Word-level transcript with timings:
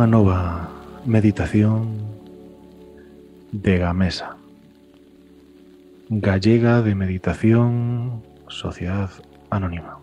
a 0.00 0.08
unha 0.08 0.16
nova 0.16 0.40
meditación 1.04 2.00
de 3.52 3.76
Gamesa, 3.76 4.40
Gallega 6.08 6.80
de 6.80 6.96
Meditación 6.96 8.24
Sociedad 8.48 9.12
Anónima. 9.52 10.00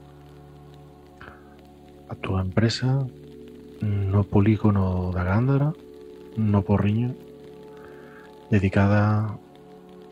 A 2.05 2.13
túa 2.13 2.45
empresa 2.45 3.09
no 3.81 4.21
polígono 4.21 5.09
da 5.17 5.25
Gándara, 5.25 5.73
no 6.37 6.61
Porriño, 6.61 7.17
dedicada 8.53 9.33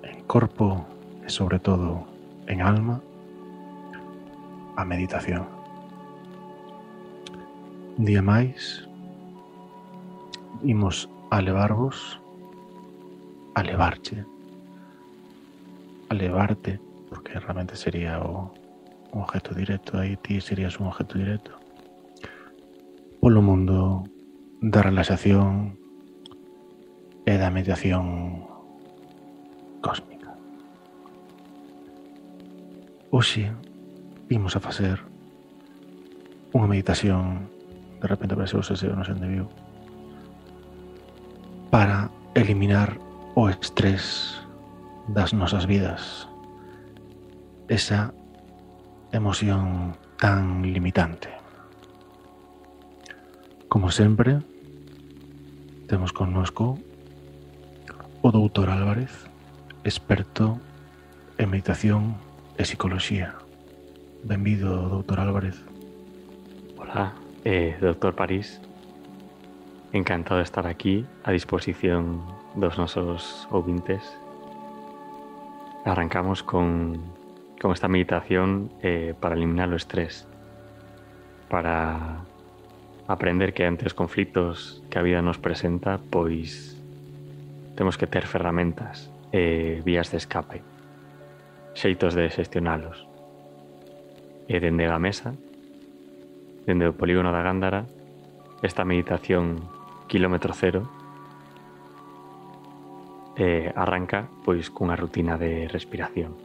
en 0.02 0.26
corpo 0.26 0.82
e 1.22 1.30
sobre 1.30 1.62
todo 1.62 2.10
en 2.50 2.66
alma 2.66 3.06
a 4.74 4.82
meditación. 4.82 5.46
Día 8.02 8.26
máis 8.26 8.85
imos 10.64 11.10
a 11.32 11.42
levarvos 11.42 12.22
a 13.56 13.64
levarche 13.64 14.26
a 16.10 16.14
levarte 16.14 16.80
porque 17.10 17.40
realmente 17.40 17.76
sería 17.76 18.20
o, 18.20 18.54
un 19.12 19.22
objeto 19.22 19.54
directo 19.56 19.98
aí 19.98 20.18
ti 20.18 20.42
serías 20.42 20.80
un 20.80 20.88
objeto 20.88 21.18
directo 21.18 21.52
polo 23.22 23.42
mundo 23.42 24.04
da 24.62 24.82
relaxación 24.86 25.80
e 27.26 27.34
da 27.42 27.50
meditación 27.50 28.46
cósmica. 29.82 30.38
Hoxe 33.10 33.50
vimos 34.30 34.54
a 34.54 34.62
facer 34.62 35.02
unha 36.54 36.70
meditación 36.70 37.50
de 37.98 38.06
repente 38.06 38.38
apareceu 38.38 38.62
o 38.62 38.68
seseo 38.68 38.94
no 38.94 39.02
sei 39.02 39.18
viu 39.18 39.50
para 41.70 42.10
eliminar 42.34 43.00
o 43.36 43.50
estrés 43.50 44.40
das 45.08 45.34
nosas 45.34 45.66
vidas. 45.68 46.28
Esa 47.68 48.14
emoción 49.12 49.98
tan 50.18 50.62
limitante. 50.62 51.30
Como 53.68 53.92
sempre, 53.92 54.40
temos 55.88 56.14
connosco 56.14 56.80
o 58.22 58.32
doutor 58.32 58.70
Álvarez, 58.70 59.12
experto 59.84 60.58
en 61.38 61.50
meditación 61.52 62.18
e 62.58 62.66
psicología. 62.66 63.36
Benvido, 64.24 64.90
doutor 64.90 65.20
Álvarez. 65.20 65.62
Hola, 66.80 67.14
eh, 67.44 67.78
doutor 67.78 68.16
París. 68.16 68.62
Encantado 69.96 70.40
de 70.40 70.44
estar 70.44 70.68
aquí 70.68 71.06
a 71.24 71.32
disposición 71.32 72.20
dos 72.54 72.78
nosos 72.78 73.48
ouvintes. 73.50 74.04
Arrancamos 75.86 76.44
con, 76.44 77.00
con 77.62 77.72
esta 77.72 77.88
meditación 77.88 78.76
eh, 78.84 79.16
para 79.16 79.36
eliminar 79.40 79.72
o 79.72 79.80
estrés, 79.80 80.28
para 81.48 82.28
aprender 83.08 83.56
que 83.56 83.64
ante 83.64 83.88
os 83.88 83.96
conflitos 83.96 84.84
que 84.92 85.00
a 85.00 85.06
vida 85.08 85.24
nos 85.24 85.40
presenta, 85.40 85.96
pois 86.12 86.76
temos 87.80 87.96
que 87.96 88.04
ter 88.04 88.28
ferramentas 88.28 89.08
e 89.32 89.80
vías 89.88 90.12
de 90.12 90.20
escape, 90.20 90.60
xeitos 91.72 92.20
de 92.20 92.28
xestionalos. 92.28 93.08
E 94.52 94.60
dende 94.60 94.92
a 94.92 95.00
mesa 95.00 95.40
dende 96.68 96.84
o 96.84 96.98
polígono 97.00 97.32
da 97.32 97.40
Gándara 97.40 97.88
esta 98.60 98.84
meditación 98.84 99.75
kilómetro 100.08 100.54
cero 100.54 100.90
eh, 103.36 103.72
arranca 103.76 104.30
pois 104.44 104.70
cunha 104.70 104.96
rutina 104.96 105.38
de 105.38 105.68
respiración. 105.68 106.36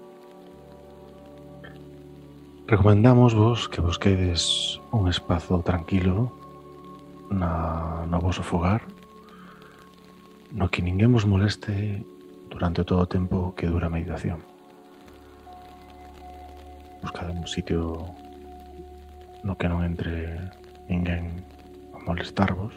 Recomendamos 2.67 3.35
vos 3.35 3.69
que 3.69 3.81
busquedes 3.81 4.79
un 4.91 5.11
espazo 5.11 5.63
tranquilo 5.63 6.31
na, 7.31 8.07
no 8.07 8.19
voso 8.19 8.43
fogar 8.43 8.83
no 10.51 10.67
que 10.67 10.83
ninguén 10.83 11.15
vos 11.15 11.27
moleste 11.27 12.03
durante 12.51 12.83
todo 12.83 13.07
o 13.07 13.11
tempo 13.11 13.55
que 13.55 13.71
dura 13.71 13.87
a 13.87 13.95
meditación. 13.95 14.43
Buscade 17.03 17.31
un 17.31 17.47
sitio 17.47 18.11
no 19.47 19.55
que 19.55 19.71
non 19.71 19.87
entre 19.87 20.51
ninguén 20.91 21.47
a 21.95 22.03
molestarvos 22.03 22.75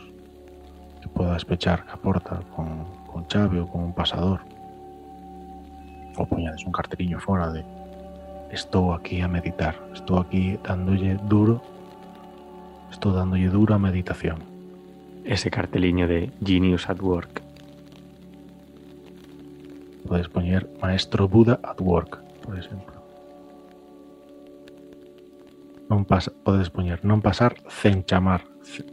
que 1.04 1.10
poda 1.10 1.34
despechar 1.34 1.84
a 1.92 1.98
porta 1.98 2.40
con, 2.56 2.88
con 3.12 3.28
chave 3.28 3.60
ou 3.60 3.68
con 3.68 3.84
un 3.84 3.92
pasador. 3.92 4.40
Ou 6.16 6.24
poñades 6.24 6.64
un 6.64 6.72
carteliño 6.72 7.20
fora 7.20 7.52
de 7.52 7.68
estou 8.56 8.96
aquí 8.96 9.20
a 9.20 9.28
meditar 9.28 9.76
estou 9.92 10.24
aquí 10.24 10.56
dándolle 10.64 11.20
duro 11.28 11.60
estou 12.88 13.12
dándolle 13.12 13.52
duro 13.52 13.76
a 13.76 13.84
meditación. 13.84 14.40
Ese 15.28 15.52
carteliño 15.52 16.08
de 16.08 16.32
Genius 16.40 16.88
at 16.88 17.04
Work. 17.04 17.44
Podes 20.08 20.32
poñer 20.32 20.72
Maestro 20.80 21.28
Buda 21.28 21.60
at 21.68 21.84
Work 21.84 22.24
por 22.48 22.56
exemplo 22.56 22.96
non 25.92 26.08
pasa, 26.08 26.32
podes 26.32 26.72
poñer 26.72 27.04
non 27.04 27.20
pasar 27.20 27.60
zen 27.68 28.08
chamar 28.08 28.48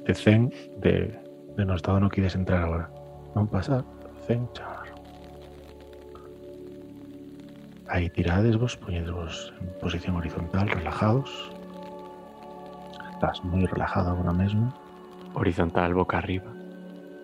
de 0.04 0.12
zen 0.12 0.50
de, 0.82 1.16
de 1.56 1.64
no 1.64 1.74
estado 1.74 1.98
no 1.98 2.12
quides 2.12 2.34
entrar 2.34 2.62
agora 2.62 2.86
non 3.34 3.46
pasar 3.50 3.82
zen 4.26 4.46
chamar 4.54 4.90
aí 7.90 8.08
tirades 8.08 8.56
vos 8.56 8.78
vos 8.78 9.52
en 9.60 9.80
posición 9.80 10.16
horizontal 10.16 10.68
relajados. 10.68 11.50
Estás 13.10 13.42
moi 13.42 13.66
relajado 13.66 14.14
agora 14.14 14.30
mesmo 14.30 14.70
horizontal 15.34 15.90
boca 15.92 16.22
arriba. 16.22 16.54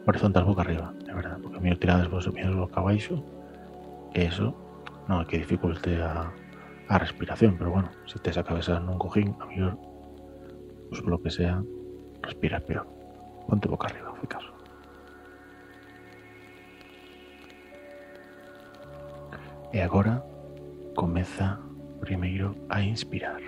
Horizontal 0.07 0.45
boca 0.45 0.67
arriba, 0.67 0.91
é 1.07 1.15
verdade 1.15 1.39
porque 1.39 1.59
a 1.59 1.63
mí 1.63 1.71
tirades 1.79 2.11
vos 2.11 2.27
poñedes 2.27 2.59
boca 2.59 2.83
abaixo 2.83 3.23
e 4.11 4.27
eso 4.27 4.59
non 5.07 5.23
é 5.23 5.25
que 5.31 5.39
dificulte 5.39 6.03
a, 6.03 6.35
a 6.91 6.95
respiración, 6.99 7.55
pero 7.55 7.71
bueno, 7.71 7.95
se 8.11 8.19
tes 8.19 8.35
a 8.35 8.43
cabeza 8.43 8.83
nun 8.83 8.99
cojín, 8.99 9.39
a 9.39 9.47
mellor, 9.47 9.79
pues 10.91 10.99
lo 11.07 11.23
que 11.23 11.31
sea, 11.31 11.63
respira 12.27 12.59
peor. 12.59 12.96
Ponte 13.49 13.69
boca 13.69 13.87
arriba, 13.87 14.13
fai 14.15 14.27
caso. 14.27 14.53
E 19.73 19.81
agora 19.81 20.25
comeza 20.95 21.59
primeiro 22.01 22.55
a 22.69 22.81
inspirar. 22.81 23.41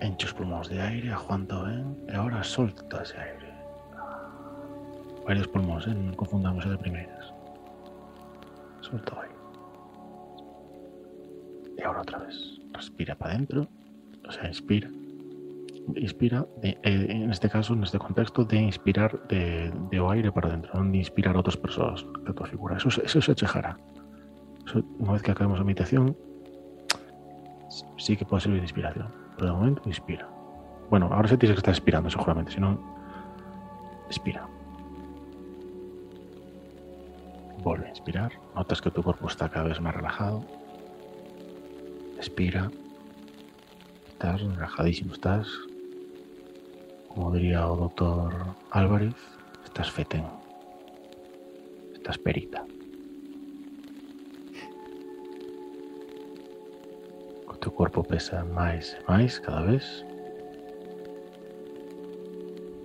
Enche 0.00 0.26
os 0.26 0.32
pulmóns 0.32 0.68
de 0.68 0.78
aire, 0.78 1.08
aguanta 1.10 1.56
ben, 1.64 1.96
e 2.08 2.12
agora 2.12 2.42
solta 2.42 3.02
ese 3.02 3.16
aire. 3.16 3.50
Varios 5.24 5.48
pulmóns, 5.48 5.88
eh? 5.88 5.96
non 5.96 6.12
confundamos 6.12 6.68
de 6.68 6.76
primeiras. 6.76 7.32
Suelto 8.84 9.16
ahí. 9.16 9.32
Y 11.78 11.82
ahora 11.82 12.04
otra 12.04 12.18
vez. 12.20 12.36
Respira 12.76 13.16
para 13.16 13.32
adentro. 13.32 13.64
Inspira. 14.48 14.90
Inspira, 15.96 16.46
de, 16.62 16.78
eh, 16.82 17.06
en 17.08 17.30
este 17.30 17.48
caso, 17.48 17.74
en 17.74 17.82
este 17.82 17.98
contexto, 17.98 18.44
de 18.44 18.56
inspirar 18.56 19.20
de, 19.28 19.70
de 19.90 19.98
aire 20.10 20.32
para 20.32 20.48
adentro, 20.48 20.72
non 20.80 20.88
de 20.92 21.04
inspirar 21.04 21.36
a 21.36 21.44
outras 21.44 21.60
persoas 21.60 22.00
de 22.24 22.32
tua 22.32 22.48
figura. 22.48 22.80
Eso, 22.80 22.88
eso 22.88 23.20
se 23.20 23.34
chejará. 23.36 23.76
Unha 24.96 25.12
vez 25.12 25.20
que 25.20 25.28
acabemos 25.28 25.60
a 25.60 25.66
meditación, 25.68 26.16
sí 28.00 28.16
que 28.16 28.24
pode 28.24 28.48
servir 28.48 28.64
de 28.64 28.68
inspiración. 28.68 29.12
Pero 29.36 29.52
de 29.52 29.54
momento, 29.60 29.84
inspira. 29.84 30.24
Bueno, 30.88 31.12
ahora 31.12 31.28
se 31.28 31.36
tienes 31.36 31.56
que 31.56 31.60
estar 31.60 31.74
inspirando, 31.74 32.08
seguramente. 32.08 32.56
Si 32.56 32.60
non, 32.64 32.80
inspira. 34.08 34.48
Vuelve 37.60 37.86
a 37.86 37.92
inspirar. 37.92 38.32
Notas 38.56 38.80
que 38.80 38.88
tu 38.88 39.02
cuerpo 39.02 39.28
está 39.28 39.48
cada 39.48 39.68
vez 39.68 39.80
más 39.80 39.92
relajado. 39.92 40.44
Expira. 42.16 42.70
estar 44.24 44.40
relajadísimo, 44.40 45.12
estás, 45.12 45.46
como 47.08 47.30
diría 47.32 47.68
o 47.68 47.76
doutor 47.76 48.32
Álvarez, 48.70 49.12
estás 49.64 49.90
fetén, 49.90 50.24
estás 51.92 52.16
perita. 52.16 52.64
O 57.44 57.52
teu 57.60 57.68
corpo 57.68 58.00
pesa 58.00 58.48
máis 58.48 58.96
e 58.96 59.04
máis 59.04 59.36
cada 59.44 59.60
vez. 59.60 59.84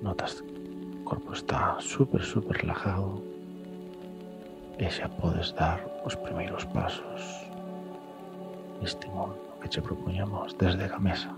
Notas 0.04 0.44
o 0.44 1.04
corpo 1.08 1.32
está 1.32 1.80
super, 1.80 2.20
super 2.20 2.60
relajado 2.60 3.24
e 4.76 4.92
xa 4.92 5.08
podes 5.08 5.56
dar 5.56 5.80
os 6.04 6.20
primeiros 6.20 6.68
pasos 6.76 7.24
neste 8.84 9.08
mundo 9.16 9.49
que 9.60 9.70
che 9.70 9.82
propuñamos 9.82 10.58
desde 10.58 10.86
a 10.86 11.00
mesa, 11.00 11.36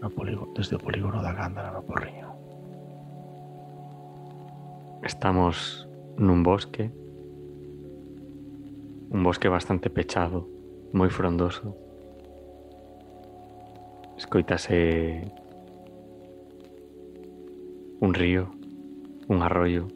no 0.00 0.10
polígono, 0.10 0.52
desde 0.54 0.76
o 0.76 0.82
polígono 0.82 1.22
da 1.22 1.32
Gándara 1.32 1.70
no 1.70 1.82
Porriño. 1.82 2.28
Estamos 5.02 5.86
nun 6.18 6.42
bosque, 6.42 6.90
un 9.10 9.22
bosque 9.22 9.48
bastante 9.48 9.90
pechado, 9.90 10.46
moi 10.92 11.10
frondoso. 11.10 11.74
Escoitase 14.18 15.22
un 18.00 18.14
río, 18.14 18.50
un 19.30 19.42
arroyo 19.42 19.86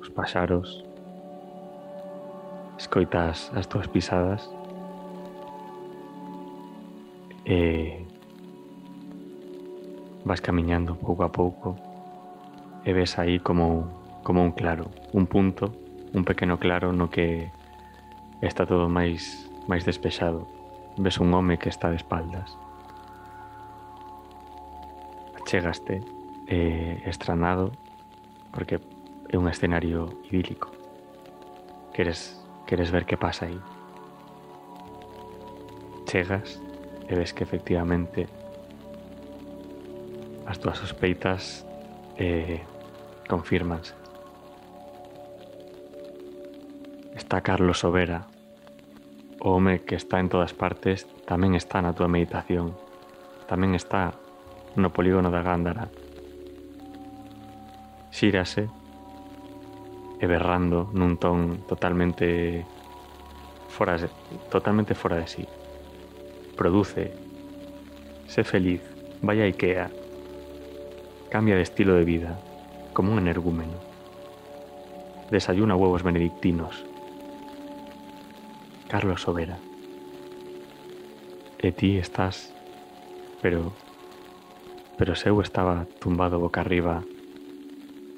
os 0.00 0.12
paxaros, 0.12 0.84
escoitas 2.76 3.50
as 3.56 3.66
túas 3.68 3.88
pisadas 3.88 4.55
e 7.46 8.02
vas 10.26 10.42
camiñando 10.42 10.98
pouco 10.98 11.22
a 11.22 11.30
pouco 11.30 11.78
e 12.82 12.90
ves 12.90 13.14
aí 13.22 13.38
como, 13.38 13.86
como 14.26 14.42
un 14.42 14.50
claro, 14.50 14.90
un 15.14 15.30
punto, 15.30 15.70
un 16.10 16.26
pequeno 16.26 16.58
claro 16.58 16.90
no 16.90 17.06
que 17.06 17.54
está 18.42 18.66
todo 18.66 18.90
máis 18.90 19.46
máis 19.70 19.86
despexado. 19.86 20.42
Ves 20.98 21.22
un 21.22 21.30
home 21.30 21.58
que 21.58 21.70
está 21.70 21.90
de 21.90 22.02
espaldas. 22.02 22.58
Chegaste 25.46 26.02
eh, 26.50 27.02
estranado 27.06 27.70
porque 28.50 28.82
é 29.30 29.38
un 29.38 29.46
escenario 29.46 30.10
idílico. 30.26 30.74
Queres, 31.94 32.42
queres 32.66 32.90
ver 32.90 33.06
que 33.06 33.16
pasa 33.16 33.46
aí. 33.46 33.60
Chegas 36.06 36.65
e 37.06 37.12
ves 37.14 37.30
que 37.30 37.46
efectivamente 37.46 38.26
as 40.46 40.58
túas 40.58 40.78
sospeitas 40.78 41.66
eh, 42.18 42.62
confirmanse. 43.28 43.94
Está 47.14 47.40
Carlos 47.40 47.80
Sobera, 47.80 48.26
o 49.40 49.56
home 49.56 49.82
que 49.82 49.94
está 49.94 50.20
en 50.20 50.28
todas 50.28 50.54
partes, 50.54 51.06
tamén 51.26 51.58
está 51.58 51.82
na 51.82 51.94
túa 51.94 52.10
meditación, 52.10 52.74
tamén 53.50 53.74
está 53.74 54.14
no 54.78 54.94
polígono 54.94 55.30
da 55.30 55.42
Gándara. 55.42 55.90
Xírase 58.14 58.70
e 60.16 60.24
berrando 60.24 60.88
nun 60.94 61.18
ton 61.20 61.66
totalmente 61.68 62.64
fora 63.68 63.98
de, 64.00 64.08
totalmente 64.48 64.94
fora 64.94 65.20
de 65.20 65.28
sí. 65.28 65.44
Produce, 66.56 67.12
sé 68.26 68.44
feliz, 68.44 68.80
vaya 69.22 69.44
a 69.44 69.46
Ikea, 69.46 69.90
cambia 71.30 71.56
de 71.56 71.62
estilo 71.62 71.94
de 71.94 72.04
vida, 72.04 72.38
como 72.92 73.12
un 73.12 73.18
energúmeno. 73.18 73.74
Desayuna 75.30 75.76
huevos 75.76 76.02
benedictinos. 76.02 76.84
Carlos 78.88 79.22
Sobera. 79.22 79.58
E 81.58 81.72
ti 81.72 81.98
estás... 81.98 82.52
Pero... 83.42 83.72
Pero 84.96 85.14
seu 85.14 85.40
estaba 85.42 85.84
tumbado 86.00 86.40
boca 86.40 86.62
arriba 86.62 87.04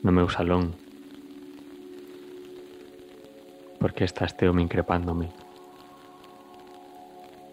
no 0.02 0.12
meu 0.12 0.31
salón. 0.31 0.75
Por 3.81 3.93
que 3.94 4.05
está 4.05 4.25
este 4.26 4.49
home 4.49 4.62
increpándome? 4.62 5.29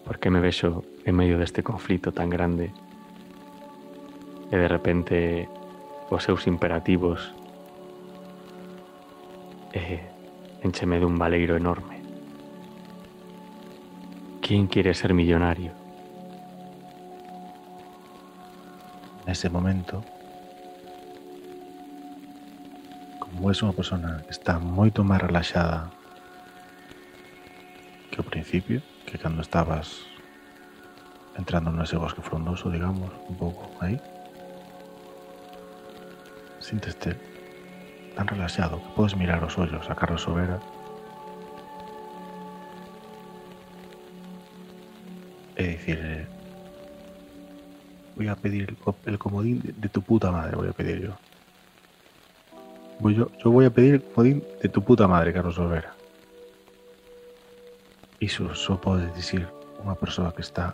Por 0.05 0.19
que 0.19 0.29
me 0.29 0.39
vexo 0.39 0.85
en 1.03 1.15
medio 1.17 1.41
deste 1.41 1.65
conflito 1.65 2.13
tan 2.13 2.29
grande 2.29 2.69
e 4.53 4.55
de 4.55 4.69
repente 4.69 5.49
os 6.13 6.21
seus 6.21 6.45
imperativos 6.45 7.33
e 9.73 9.99
encheme 10.61 11.01
dun 11.01 11.17
valeiro 11.17 11.57
enorme. 11.57 11.99
¿Quién 14.45 14.69
quiere 14.69 14.93
ser 14.93 15.17
millonario? 15.17 15.73
Nese 19.25 19.49
momento, 19.49 20.05
como 23.17 23.49
es 23.49 23.57
unha 23.65 23.73
persona 23.73 24.21
que 24.21 24.31
está 24.31 24.61
moito 24.61 25.01
máis 25.01 25.19
relaxada 25.19 25.89
que 28.13 28.21
ao 28.21 28.29
principio, 28.29 28.85
que 29.15 29.23
cando 29.23 29.41
estabas 29.41 30.03
entrando 31.39 31.71
nese 31.71 31.95
bosque 31.95 32.19
frondoso, 32.19 32.67
digamos, 32.67 33.07
un 33.31 33.35
pouco 33.39 33.71
aí, 33.79 33.95
Sínteste 36.59 37.15
tan 38.17 38.27
relaxado 38.27 38.81
que 38.83 38.91
podes 38.91 39.15
mirar 39.15 39.39
os 39.43 39.55
ollos 39.55 39.87
a 39.87 39.95
Carlos 39.95 40.27
Sobera 40.27 40.59
e 45.55 45.63
dicirle 45.63 46.27
voy 48.19 48.27
a 48.27 48.35
pedir 48.35 48.75
el 49.05 49.17
comodín 49.19 49.61
de 49.63 49.87
tu 49.87 50.01
puta 50.01 50.31
madre, 50.31 50.57
voy 50.57 50.67
a 50.67 50.73
pedir 50.73 51.07
yo. 51.07 51.13
Voy 52.99 53.15
yo, 53.15 53.31
yo 53.39 53.51
voy 53.51 53.65
a 53.65 53.69
pedir 53.69 53.95
el 53.95 54.03
comodín 54.03 54.43
de 54.59 54.67
tu 54.67 54.83
puta 54.83 55.07
madre, 55.07 55.31
Carlos 55.31 55.55
Sobera. 55.55 55.94
Iso 58.19 58.55
só 58.55 58.79
podes 58.79 59.11
dicir 59.15 59.47
unha 59.83 59.95
persoa 59.95 60.31
que 60.31 60.41
está 60.41 60.73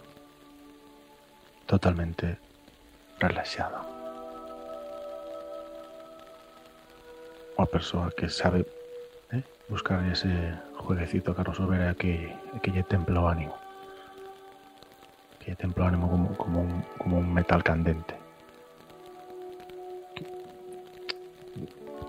totalmente 1.66 2.38
relaxada. 3.18 4.02
unha 7.62 7.70
persoa 7.70 8.10
que 8.10 8.26
sabe 8.26 8.66
eh, 9.30 9.46
buscar 9.70 10.02
ese 10.10 10.34
jueguecito 10.82 11.30
a 11.30 11.38
Carlos 11.38 11.62
Olvera 11.62 11.94
que, 11.94 12.34
que 12.58 12.74
lle 12.74 12.82
templa 12.82 13.22
o 13.22 13.30
ánimo. 13.30 13.54
Que 15.38 15.54
lle 15.54 15.58
templa 15.62 15.86
o 15.86 15.88
ánimo 15.94 16.10
como, 16.10 16.34
como, 16.42 16.58
un, 16.66 16.82
como 16.98 17.22
un 17.22 17.30
metal 17.30 17.62
candente. 17.62 18.18
Que, 20.18 20.26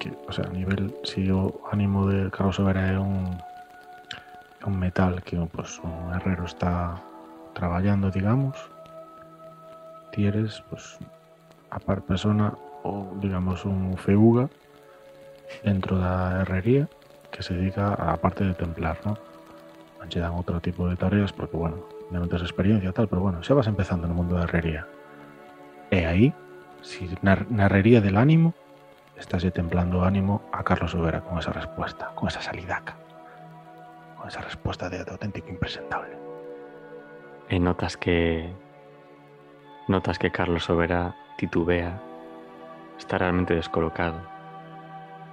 que, 0.00 0.08
o 0.24 0.32
sea, 0.32 0.48
a 0.48 0.54
nivel 0.56 0.96
si 1.04 1.28
o 1.28 1.60
ánimo 1.68 2.08
de 2.08 2.32
Carlos 2.32 2.56
Olvera 2.56 2.88
é 2.88 2.96
un 2.96 3.36
un 4.64 4.78
metal 4.78 5.22
que 5.22 5.36
pues, 5.52 5.80
un 5.80 6.14
herrero 6.14 6.44
está 6.44 7.00
traballando, 7.54 8.10
digamos 8.10 8.56
ti 10.12 10.26
eres 10.26 10.62
pues, 10.70 10.98
a 11.70 11.80
par 11.80 12.02
persona 12.02 12.54
o 12.84 13.10
digamos 13.20 13.64
un 13.64 13.96
feuga 13.96 14.48
dentro 15.64 15.98
da 15.98 16.42
herrería 16.42 16.88
que 17.32 17.42
se 17.42 17.54
dedica 17.54 17.94
a 17.94 18.06
la 18.12 18.16
parte 18.16 18.44
de 18.44 18.54
templar, 18.54 18.98
¿no? 19.04 19.16
Anche 20.00 20.20
dan 20.20 20.34
tipo 20.60 20.88
de 20.88 20.96
tareas 20.96 21.32
porque, 21.32 21.56
bueno, 21.56 21.76
tens 22.28 22.42
experiencia 22.42 22.92
tal, 22.92 23.08
pero 23.08 23.22
bueno, 23.22 23.42
xa 23.42 23.54
vas 23.54 23.66
empezando 23.66 24.06
no 24.06 24.14
mundo 24.14 24.36
da 24.36 24.44
herrería. 24.44 24.84
E 25.88 26.04
aí, 26.04 26.34
si 26.82 27.08
na, 27.22 27.40
na 27.48 27.66
herrería 27.66 28.00
del 28.00 28.16
ánimo, 28.16 28.52
estás 29.16 29.46
templando 29.52 30.04
ánimo 30.04 30.42
a 30.52 30.64
Carlos 30.64 30.94
Overa 30.94 31.22
con 31.22 31.38
esa 31.38 31.52
respuesta, 31.52 32.12
con 32.14 32.28
esa 32.28 32.42
salidaca, 32.42 32.96
con 34.22 34.28
esa 34.28 34.40
respuesta 34.40 34.88
de, 34.88 35.02
de 35.02 35.10
auténtico 35.10 35.50
impresentable. 35.50 36.14
E 37.50 37.58
notas 37.58 37.98
que 37.98 38.54
notas 39.90 40.14
que 40.22 40.30
Carlos 40.30 40.70
Overa 40.70 41.18
titubea, 41.34 41.98
está 43.02 43.18
realmente 43.18 43.58
descolocado 43.58 44.22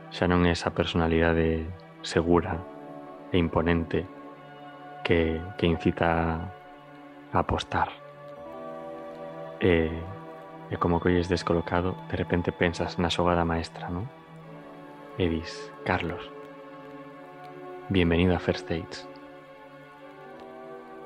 xa 0.10 0.26
non 0.26 0.42
é 0.42 0.58
esa 0.58 0.74
personalidade 0.74 1.70
segura 2.02 2.58
e 3.30 3.38
imponente 3.38 4.10
que, 5.06 5.38
que 5.54 5.70
incita 5.70 6.50
a 7.30 7.38
apostar. 7.38 7.94
E, 9.62 9.94
e 10.74 10.76
como 10.82 10.98
que 10.98 11.14
oyes 11.14 11.30
descolocado, 11.30 11.94
de 12.10 12.18
repente 12.18 12.50
pensas 12.50 12.98
na 12.98 13.14
xogada 13.14 13.46
maestra, 13.46 13.94
non? 13.94 14.10
E 15.22 15.30
dis, 15.30 15.70
Carlos, 15.86 16.26
Bienvenido 17.92 18.36
a 18.36 18.40
First 18.40 18.70
Dates. 18.70 19.08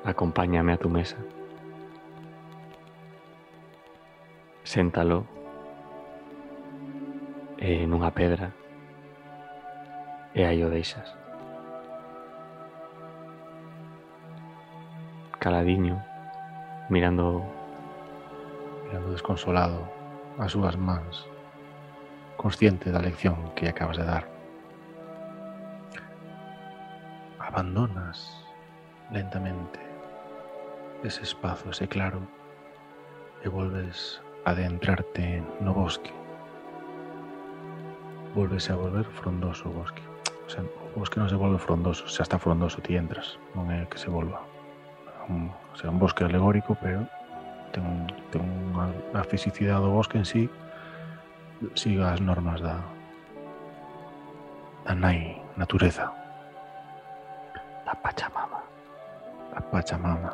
Acompáñame 0.04 0.74
a 0.74 0.76
tu 0.76 0.90
mesa. 0.90 1.16
Séntalo 4.68 5.24
en 7.56 7.88
unha 7.88 8.12
pedra 8.12 8.52
e 10.36 10.44
aí 10.44 10.60
o 10.60 10.68
deixas. 10.68 11.08
Caladiño, 15.40 15.96
mirando 16.92 17.48
mirando 18.84 19.08
desconsolado 19.16 19.88
as 20.36 20.52
súas 20.52 20.76
mans, 20.76 21.24
consciente 22.36 22.92
da 22.92 23.00
lección 23.00 23.56
que 23.56 23.72
acabas 23.72 23.96
de 23.96 24.04
dar. 24.04 24.33
abandonas 27.54 28.44
lentamente 29.12 29.78
ese 31.04 31.22
espazo, 31.22 31.70
ese 31.70 31.86
claro, 31.86 32.18
y 33.44 33.48
vuelves 33.48 34.20
a 34.44 34.50
adentrarte 34.50 35.40
no 35.60 35.72
bosque. 35.72 36.10
Vuelves 38.34 38.68
a 38.70 38.74
volver 38.74 39.04
frondoso 39.04 39.70
bosque. 39.70 40.02
O 40.46 40.50
sea, 40.50 40.64
o 40.64 40.98
bosque 40.98 41.20
non 41.20 41.30
se 41.30 41.38
volve 41.38 41.62
frondoso, 41.62 42.10
xa 42.10 42.26
está 42.26 42.42
frondoso, 42.42 42.82
ti 42.82 42.98
entras, 42.98 43.38
non 43.54 43.70
é 43.70 43.86
que 43.86 44.02
se 44.02 44.10
volva. 44.10 44.42
Un, 45.30 45.54
o 45.54 45.76
sea, 45.78 45.94
un 45.94 46.02
bosque 46.02 46.26
alegórico, 46.26 46.74
pero 46.82 47.06
ten, 47.70 48.10
ten 48.34 48.42
unha, 48.74 48.90
a 49.14 49.22
fisicidade 49.22 49.78
do 49.78 49.94
bosque 49.94 50.18
en 50.18 50.26
sí 50.26 50.50
siga 51.78 52.10
as 52.10 52.18
normas 52.18 52.58
da, 52.58 52.82
da 54.82 54.98
nai 54.98 55.38
natureza 55.54 56.23
la 57.84 57.94
Pachamama. 57.94 58.60
La 59.54 59.60
Pachamama. 59.60 60.32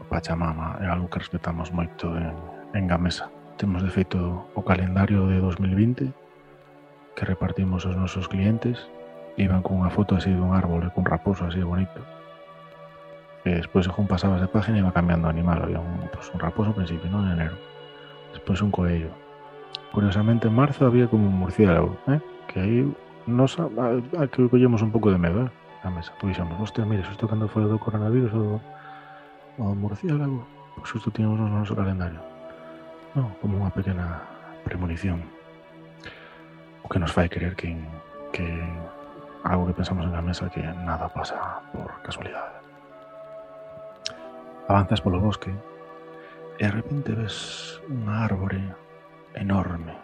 O 0.00 0.04
Pachamama 0.04 0.78
é 0.80 0.86
algo 0.86 1.08
que 1.08 1.18
respetamos 1.18 1.72
moito 1.72 2.16
en, 2.16 2.34
en 2.74 2.86
Gamesa. 2.86 3.30
Temos 3.56 3.82
de 3.82 3.90
feito 3.90 4.46
o 4.54 4.62
calendario 4.62 5.26
de 5.26 5.40
2020 5.40 6.12
que 7.16 7.24
repartimos 7.24 7.84
aos 7.84 7.96
nosos 7.96 8.28
clientes 8.28 8.78
iban 9.38 9.62
cunha 9.62 9.90
foto 9.90 10.14
así 10.14 10.30
dun 10.30 10.54
árbol 10.54 10.86
e 10.86 10.90
cun 10.94 11.06
raposo 11.06 11.46
así 11.46 11.58
bonito 11.62 12.02
e 13.46 13.54
despois 13.58 13.86
según 13.86 14.10
pasabas 14.10 14.42
de 14.42 14.50
página 14.50 14.78
iba 14.78 14.94
cambiando 14.94 15.26
o 15.26 15.30
animal 15.30 15.62
había 15.62 15.78
un, 15.78 16.10
pues, 16.10 16.30
un 16.34 16.38
raposo 16.42 16.70
ao 16.70 16.78
principio, 16.78 17.06
non 17.10 17.26
en 17.26 17.38
enero 17.38 17.56
despois 18.34 18.62
un 18.62 18.70
coello 18.74 19.10
curiosamente 19.94 20.50
en 20.50 20.54
marzo 20.54 20.86
había 20.86 21.06
como 21.06 21.26
un 21.26 21.38
murciélago 21.38 21.98
eh? 22.10 22.22
que 22.50 22.58
aí 22.58 22.78
nos 23.28 23.60
a, 23.60 23.68
a, 23.68 24.24
a 24.24 24.26
que 24.26 24.48
collemos 24.48 24.80
un 24.80 24.90
pouco 24.90 25.12
de 25.12 25.20
medo, 25.20 25.44
eh? 25.44 25.50
A 25.84 25.92
mesa, 25.92 26.10
pois 26.18 26.34
xamos, 26.34 26.56
hostia, 26.58 26.88
mira, 26.88 27.04
xusto 27.04 27.28
cando 27.28 27.46
foi 27.46 27.68
o 27.68 27.70
do 27.70 27.78
coronavirus 27.78 28.32
o, 28.34 28.56
o 29.60 29.64
murciélago, 29.76 30.42
pois 30.74 30.88
xusto 30.88 31.12
tínhamos 31.12 31.36
no 31.36 31.52
noso 31.52 31.76
calendario. 31.76 32.18
Non, 33.12 33.28
como 33.44 33.60
unha 33.60 33.70
pequena 33.70 34.24
premonición. 34.64 35.20
O 36.82 36.88
que 36.88 36.98
nos 36.98 37.12
fai 37.12 37.28
querer 37.28 37.52
que, 37.52 37.76
que 38.32 38.48
algo 39.44 39.68
que 39.68 39.76
pensamos 39.76 40.08
en 40.08 40.16
a 40.16 40.24
mesa 40.24 40.48
que 40.48 40.64
nada 40.64 41.12
pasa 41.12 41.60
por 41.76 41.92
casualidade. 42.00 42.56
Avanzas 44.72 45.04
polo 45.04 45.20
bosque 45.20 45.52
e 46.58 46.64
de 46.64 46.72
repente 46.72 47.12
ves 47.12 47.78
unha 47.92 48.24
árbore 48.24 48.60
enorme, 49.36 49.94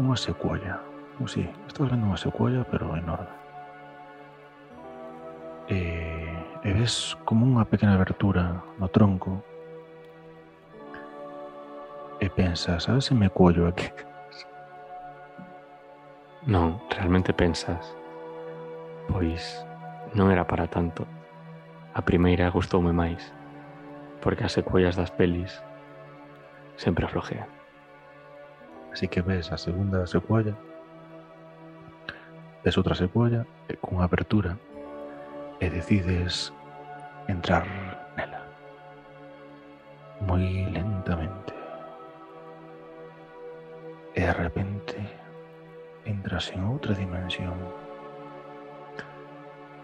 unha 0.00 0.16
secuolla 0.18 0.93
Como 1.16 1.28
sí, 1.28 1.46
estás 1.70 1.86
vendo 1.86 2.10
unha 2.10 2.18
secuela, 2.18 2.66
pero 2.66 2.90
enorme. 2.98 3.30
E, 5.70 5.78
eh, 5.78 6.66
e 6.66 6.70
ves 6.74 7.14
como 7.22 7.46
unha 7.46 7.62
pequena 7.62 7.94
abertura 7.94 8.66
no 8.82 8.90
tronco 8.90 9.38
e 12.18 12.26
pensas, 12.26 12.90
a 12.90 12.98
ver 12.98 13.02
se 13.06 13.14
me 13.14 13.30
cuollo 13.30 13.70
aquí. 13.70 13.86
Non, 16.50 16.82
realmente 16.90 17.30
pensas, 17.30 17.94
pois 19.06 19.62
non 20.18 20.34
era 20.34 20.42
para 20.42 20.66
tanto. 20.66 21.06
A 21.94 22.02
primeira 22.02 22.50
gustoume 22.50 22.90
máis, 22.90 23.22
porque 24.18 24.42
as 24.42 24.50
secuellas 24.50 24.98
das 24.98 25.14
pelis 25.14 25.62
sempre 26.74 27.06
aflojean. 27.06 27.46
Así 28.90 29.06
que 29.06 29.22
ves 29.22 29.54
a 29.54 29.58
segunda 29.62 30.10
secuela 30.10 30.58
ves 32.64 32.78
outra 32.80 32.96
cebolla 32.96 33.44
e 33.68 33.74
eh, 33.74 33.76
cunha 33.76 34.08
apertura 34.08 34.56
e 35.60 35.68
decides 35.68 36.48
entrar 37.28 37.68
nela. 38.16 38.40
Moi 40.24 40.48
lentamente. 40.72 41.52
E 44.16 44.20
de 44.24 44.32
repente 44.32 44.96
entras 46.08 46.48
en 46.56 46.64
outra 46.64 46.96
dimensión 46.96 47.52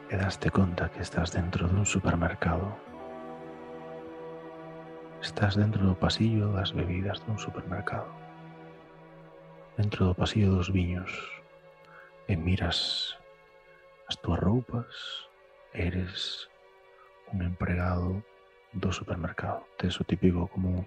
e 0.09 0.17
daste 0.17 0.49
conta 0.49 0.89
que 0.89 1.05
estás 1.05 1.37
dentro 1.37 1.69
dun 1.69 1.85
supermercado. 1.85 2.73
Estás 5.21 5.53
dentro 5.53 5.85
do 5.85 5.95
pasillo 5.95 6.49
das 6.57 6.73
bebidas 6.73 7.21
dun 7.29 7.37
supermercado. 7.37 8.09
Dentro 9.77 10.09
do 10.09 10.15
pasillo 10.17 10.57
dos 10.57 10.73
viños 10.73 11.40
e 12.31 12.39
miras 12.39 13.19
as 14.07 14.15
túas 14.23 14.39
roupas, 14.39 15.27
eres 15.75 16.47
un 17.35 17.43
empregado 17.43 18.23
do 18.71 18.95
supermercado. 18.95 19.67
Tes 19.75 19.99
o 19.99 20.07
típico 20.07 20.47
como 20.47 20.87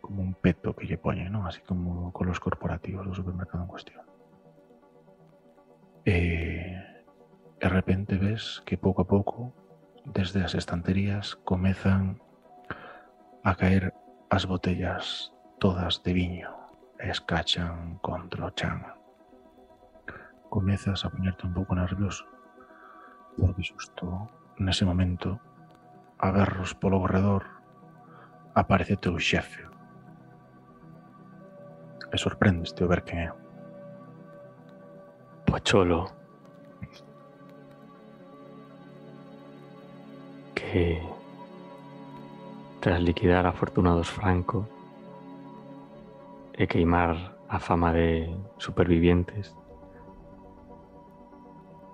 como 0.00 0.22
un 0.22 0.32
peto 0.32 0.72
que 0.72 0.88
lle 0.88 0.96
poñen, 0.96 1.28
non? 1.28 1.44
Así 1.44 1.60
como 1.60 2.08
con 2.16 2.24
los 2.24 2.40
corporativos 2.40 3.04
do 3.04 3.12
supermercado 3.12 3.68
en 3.68 3.68
cuestión. 3.68 4.04
E 6.08 6.16
de 7.60 7.68
repente 7.68 8.16
ves 8.16 8.64
que 8.64 8.80
pouco 8.80 9.04
a 9.04 9.10
pouco 9.10 9.52
desde 10.08 10.40
as 10.40 10.56
estanterías 10.56 11.36
comezan 11.44 12.16
a 13.44 13.52
caer 13.60 13.92
as 14.32 14.48
botellas 14.48 15.36
todas 15.60 16.00
de 16.00 16.16
viño 16.16 16.48
e 16.96 17.12
escachan 17.12 18.00
contra 18.00 18.48
o 18.48 18.54
chan. 18.56 18.97
Comezas 20.58 21.06
a 21.06 21.08
poñerte 21.14 21.46
un 21.46 21.54
pouco 21.54 21.70
nervioso 21.78 22.26
porque 23.38 23.62
xusto 23.62 24.26
nese 24.58 24.82
momento 24.82 25.38
a 26.18 26.34
berros 26.34 26.74
polo 26.74 26.98
corredor 26.98 27.46
aparece 28.58 28.98
teu 28.98 29.14
xefe 29.22 29.62
e 32.10 32.16
sorprendeste 32.18 32.82
o 32.82 32.90
ver 32.90 33.06
quen 33.06 33.18
é. 33.22 33.30
Pocholo 35.46 36.10
que 40.58 40.98
tras 42.82 42.98
liquidar 42.98 43.46
a 43.46 43.54
Afortunados 43.54 44.10
Franco 44.10 44.66
e 46.50 46.66
queimar 46.66 47.14
a 47.46 47.62
fama 47.62 47.94
de 47.94 48.26
supervivientes 48.58 49.54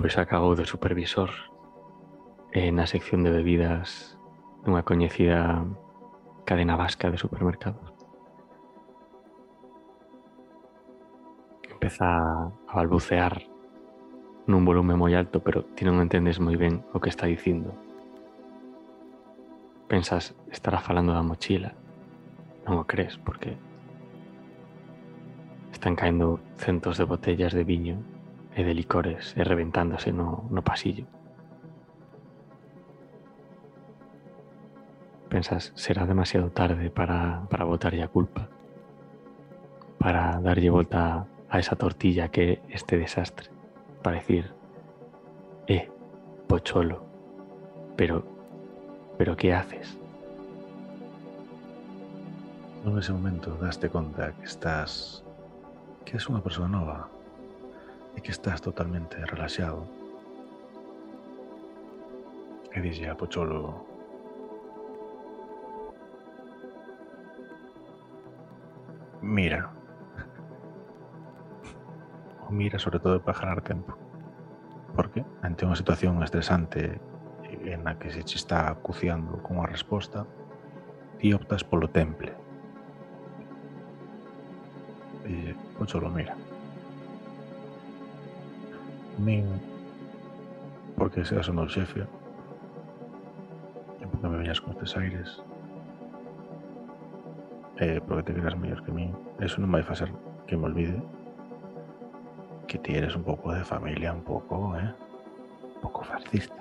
pois 0.04 0.18
acabou 0.18 0.52
de 0.52 0.68
supervisor 0.68 1.32
e 2.52 2.68
na 2.68 2.84
sección 2.84 3.24
de 3.24 3.32
bebidas 3.32 4.20
dunha 4.60 4.84
coñecida 4.84 5.64
cadena 6.44 6.76
vasca 6.76 7.08
de 7.08 7.16
supermercados. 7.16 7.88
Empeza 11.72 12.04
a 12.68 12.72
balbucear 12.76 13.48
nun 14.44 14.68
volume 14.68 14.92
moi 14.92 15.16
alto, 15.16 15.40
pero 15.40 15.64
ti 15.72 15.88
non 15.88 16.04
entendes 16.04 16.36
moi 16.36 16.60
ben 16.60 16.84
o 16.92 17.00
que 17.00 17.08
está 17.08 17.24
dicindo. 17.24 17.72
Pensas, 19.88 20.36
estará 20.52 20.84
falando 20.84 21.16
da 21.16 21.24
mochila. 21.24 21.72
Non 22.68 22.76
o 22.76 22.84
crees, 22.84 23.16
porque 23.16 23.56
están 25.72 25.96
caendo 25.96 26.44
centos 26.60 27.00
de 27.00 27.08
botellas 27.08 27.56
de 27.56 27.64
viño 27.64 28.04
de 28.62 28.74
licores 28.74 29.34
e 29.34 29.42
reventándose 29.42 30.12
no, 30.12 30.46
no 30.50 30.62
pasillo. 30.62 31.08
Pensas, 35.32 35.72
será 35.74 36.06
demasiado 36.06 36.54
tarde 36.54 36.90
para, 36.90 37.48
para 37.50 37.64
botarlle 37.66 38.04
a 38.04 38.12
culpa, 38.12 38.46
para 39.98 40.38
darlle 40.38 40.70
volta 40.70 41.26
a 41.50 41.58
esa 41.58 41.74
tortilla 41.74 42.28
que 42.28 42.62
este 42.70 42.94
desastre, 42.96 43.50
para 44.04 44.22
decir, 44.22 44.54
eh, 45.66 45.90
pocholo, 46.46 47.02
pero 47.96 48.34
Pero 49.16 49.36
¿qué 49.36 49.54
haces? 49.54 49.96
En 52.84 52.98
ese 52.98 53.12
momento 53.12 53.56
daste 53.56 53.88
conta 53.88 54.32
que 54.32 54.44
estás 54.44 55.22
que 56.04 56.18
es 56.20 56.28
unha 56.28 56.44
persoa 56.44 56.68
nova 56.68 57.08
e 58.14 58.18
que 58.22 58.30
estás 58.30 58.62
totalmente 58.62 59.18
relaxado. 59.26 59.86
E 62.74 62.78
dixe 62.80 63.06
a 63.10 63.14
Pocholo 63.14 63.94
Mira. 69.24 69.70
O 72.46 72.52
mira 72.52 72.78
sobre 72.78 72.98
todo 73.00 73.22
para 73.22 73.38
ganar 73.38 73.62
tempo. 73.62 73.96
Porque 74.94 75.24
ante 75.40 75.64
unha 75.64 75.80
situación 75.80 76.20
estresante 76.20 77.00
en 77.64 77.88
la 77.88 77.96
que 77.96 78.12
se 78.12 78.20
está 78.20 78.68
acuciando 78.68 79.40
con 79.40 79.58
a 79.58 79.66
resposta, 79.66 80.28
ti 81.16 81.32
optas 81.32 81.64
polo 81.64 81.88
temple. 81.88 82.36
E 85.24 85.56
Pocho 85.80 85.98
lo 86.04 86.12
mira. 86.12 86.36
Min, 89.18 89.46
porque 90.96 91.24
seas 91.24 91.46
xefe, 91.68 92.02
e 94.00 94.04
porque 94.06 94.28
me 94.28 94.38
veñas 94.38 94.60
con 94.60 94.74
estes 94.74 94.96
aires, 94.96 95.42
eh, 97.78 98.00
porque 98.06 98.22
te 98.22 98.34
creas 98.34 98.56
mellor 98.56 98.82
que 98.82 98.92
mí, 98.92 99.10
eso 99.38 99.60
non 99.62 99.70
vai 99.70 99.82
facer 99.82 100.10
que 100.46 100.58
me 100.58 100.66
olvide 100.66 100.98
que 102.66 102.78
ti 102.78 102.94
eres 102.98 103.14
un 103.14 103.22
pouco 103.22 103.54
de 103.54 103.62
familia, 103.62 104.12
un 104.12 104.26
pouco, 104.26 104.74
eh? 104.74 104.90
Un 105.76 105.80
pouco 105.80 106.02
fascista. 106.02 106.58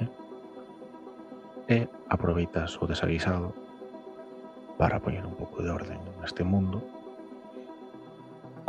Eh? 0.00 0.10
E 1.68 1.78
aproveitas 2.12 2.76
o 2.76 2.84
desaguisado 2.84 3.56
para 4.76 5.00
poñer 5.00 5.24
un 5.24 5.36
pouco 5.36 5.62
de 5.64 5.70
orden 5.72 6.00
neste 6.20 6.44
mundo 6.44 7.01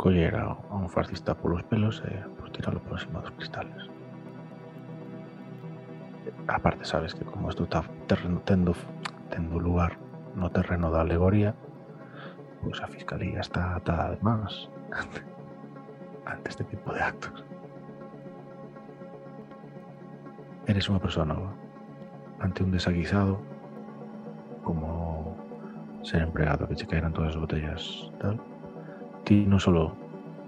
coller 0.04 0.36
a 0.36 0.52
un 0.70 0.90
fascista 0.90 1.32
polos 1.34 1.62
pelos 1.64 2.04
e 2.04 2.12
pues, 2.36 2.52
tiralo 2.52 2.78
por 2.84 3.00
encima 3.00 3.24
dos 3.24 3.30
cristales. 3.40 3.88
Aparte, 6.46 6.84
sabes 6.84 7.14
que 7.14 7.24
como 7.24 7.48
isto 7.48 7.64
está 7.64 7.82
terreno, 8.06 8.42
lugar 9.64 9.96
no 10.36 10.50
terreno 10.50 10.90
da 10.90 11.00
alegoría, 11.00 11.54
pois 12.60 12.84
a 12.84 12.86
Fiscalía 12.86 13.40
está 13.40 13.76
atada 13.76 14.10
de 14.12 14.18
mans 14.20 14.68
ante 16.26 16.50
este 16.50 16.64
tipo 16.64 16.92
de 16.92 17.00
actos. 17.00 17.40
Eres 20.68 20.84
unha 20.92 21.00
persoa 21.00 21.24
nova 21.24 21.56
ante 22.44 22.60
un 22.60 22.76
desaguisado 22.76 23.40
como 24.68 25.32
ser 26.04 26.20
empregado 26.20 26.68
que 26.68 26.76
che 26.76 26.84
caeran 26.84 27.16
todas 27.16 27.32
as 27.32 27.40
botellas 27.40 28.12
tal 28.20 28.36
ti 29.24 29.48
non 29.48 29.56
só 29.56 29.72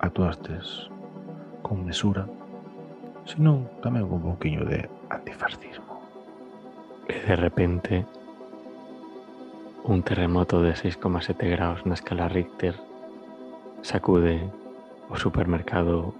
actuastes 0.04 0.92
con 1.64 1.80
mesura 1.82 2.28
sino 3.24 3.66
tamén 3.82 4.06
con 4.06 4.22
un 4.22 4.36
poquinho 4.36 4.62
de 4.68 4.86
antifascismo. 5.10 5.98
E 7.10 7.16
de 7.26 7.36
repente 7.36 8.06
un 9.82 10.04
terremoto 10.04 10.62
de 10.62 10.76
6,7 10.76 11.48
graus 11.50 11.82
na 11.88 11.98
escala 11.98 12.30
Richter 12.30 12.78
sacude 13.82 14.46
o 15.10 15.16
supermercado 15.18 16.14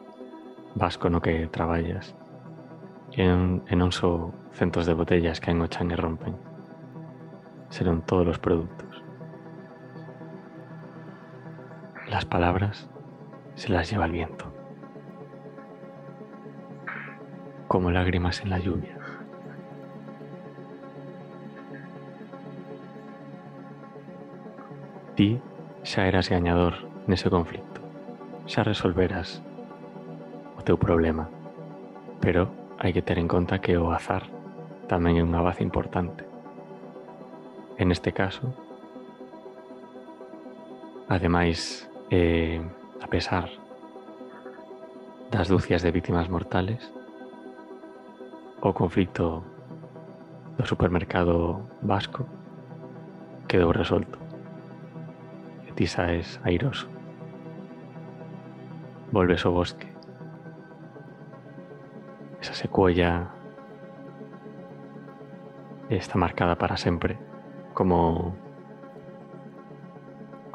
vasco 0.75 1.13
no 1.13 1.23
que 1.23 1.47
traballas 1.53 2.17
e 3.15 3.23
non, 3.23 3.63
e 3.71 3.75
non 3.79 3.95
só 3.95 4.33
centos 4.57 4.89
de 4.89 4.97
botellas 4.99 5.39
que 5.39 5.53
en 5.55 5.63
o 5.63 5.71
chan 5.71 5.93
e 5.93 5.97
rompen. 5.99 6.35
Serán 7.71 8.03
todos 8.03 8.35
os 8.35 8.43
produtos 8.43 8.86
las 12.17 12.25
palabras 12.25 12.89
se 13.57 13.69
las 13.69 13.91
lleva 13.91 14.07
el 14.07 14.13
viento 14.13 14.47
como 17.69 17.91
lágrimas 17.91 18.41
en 18.41 18.49
la 18.49 18.59
lluvia 18.59 18.97
Ti 25.17 25.41
xa 25.83 26.07
eras 26.09 26.29
gañador 26.29 26.89
nese 27.09 27.33
conflicto. 27.33 27.81
Xa 28.45 28.61
resolveras 28.65 29.41
o 30.57 30.61
teu 30.61 30.77
problema. 30.77 31.33
Pero 32.21 32.53
hai 32.77 32.93
que 32.93 33.01
ter 33.01 33.17
en 33.17 33.25
conta 33.25 33.65
que 33.65 33.81
o 33.81 33.97
azar 33.97 34.29
tamén 34.93 35.17
é 35.17 35.25
unha 35.25 35.41
base 35.41 35.65
importante. 35.65 36.29
En 37.81 37.89
este 37.97 38.13
caso, 38.13 38.53
ademais, 41.09 41.89
eh, 42.11 42.61
a 43.01 43.07
pesar 43.07 43.49
das 45.31 45.49
dúcias 45.49 45.83
de 45.83 45.91
víctimas 45.91 46.29
mortales, 46.29 46.93
o 48.61 48.73
conflicto 48.73 49.43
do 50.57 50.65
supermercado 50.67 51.61
vasco 51.83 52.27
quedou 53.49 53.71
resolto 53.73 54.27
ti 55.77 55.87
saes 55.87 56.41
airoso. 56.43 56.89
Volves 59.13 59.45
ao 59.45 59.53
bosque. 59.53 59.87
Esa 62.41 62.55
secuolla 62.55 63.29
está 65.91 66.17
marcada 66.19 66.57
para 66.57 66.77
sempre 66.77 67.19
como 67.75 68.35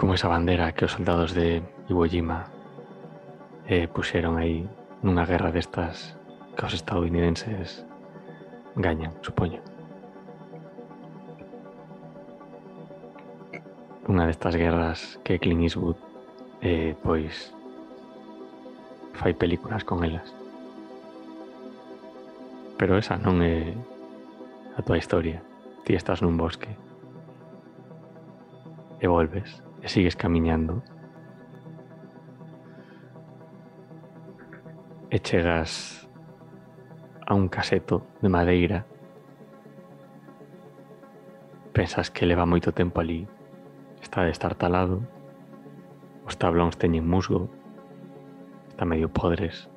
como 0.01 0.15
esa 0.15 0.27
bandera 0.27 0.73
que 0.73 0.85
os 0.85 0.93
soldados 0.93 1.35
de 1.35 1.61
Iwo 1.87 2.09
Jima 2.09 2.49
eh, 3.69 3.85
puxeron 3.85 4.41
aí 4.41 4.65
nunha 5.05 5.29
guerra 5.29 5.53
destas 5.53 6.17
que 6.57 6.65
os 6.65 6.73
estadounidenses 6.73 7.85
gañan, 8.73 9.13
supoño. 9.21 9.61
unha 14.09 14.25
destas 14.25 14.57
guerras 14.57 15.21
que 15.21 15.37
Clint 15.37 15.69
Eastwood 15.69 16.01
eh, 16.65 16.97
pois 17.05 17.53
fai 19.21 19.37
películas 19.37 19.85
con 19.85 20.01
elas. 20.01 20.33
Pero 22.81 22.97
esa 22.97 23.21
non 23.21 23.37
é 23.45 23.77
a 24.73 24.81
tua 24.81 24.97
historia. 24.97 25.45
Ti 25.85 25.93
estás 25.93 26.25
nun 26.25 26.41
bosque 26.41 26.73
e 28.97 29.05
volves 29.05 29.61
sigues 29.87 30.15
camiñando 30.15 30.83
e 35.09 35.19
chegas 35.19 36.07
a 37.27 37.33
un 37.33 37.49
caseto 37.49 38.05
de 38.21 38.29
madeira. 38.29 38.85
Pensas 41.73 42.11
que 42.11 42.25
leva 42.25 42.45
moito 42.45 42.71
tempo 42.71 43.01
ali 43.01 43.27
está 44.01 44.23
de 44.23 44.31
estar 44.31 44.55
talado, 44.55 45.01
os 46.27 46.35
tablóns 46.37 46.75
teñen 46.77 47.07
musgo, 47.07 47.49
está 48.69 48.83
medio 48.85 49.07
podres, 49.09 49.71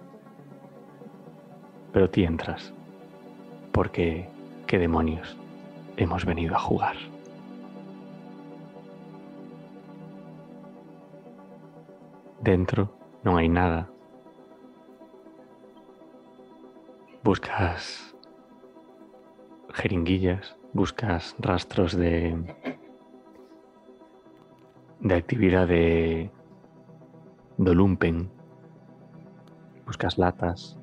pero 1.92 2.10
ti 2.10 2.24
entras, 2.24 2.74
porque 3.70 4.28
qué 4.66 4.78
demonios 4.78 5.38
hemos 5.96 6.24
venido 6.24 6.54
a 6.56 6.58
jugar. 6.58 7.13
Dentro 12.44 12.92
non 13.24 13.40
hai 13.40 13.48
nada. 13.48 13.88
Buscas 17.24 18.12
jeringuillas, 19.72 20.52
buscas 20.76 21.32
rastros 21.40 21.96
de 21.96 22.36
de 25.00 25.14
actividade 25.16 26.28
do 27.56 27.72
lumpen. 27.72 28.28
Buscas 29.88 30.20
latas. 30.20 30.76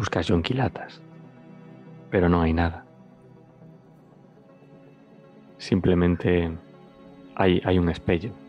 Buscas 0.00 0.24
yonquilatas. 0.24 1.04
Pero 2.08 2.32
non 2.32 2.40
hai 2.40 2.56
nada. 2.56 2.80
Simplemente 5.60 6.48
hai, 7.36 7.60
hai 7.60 7.76
un 7.76 7.92
espello 7.92 8.41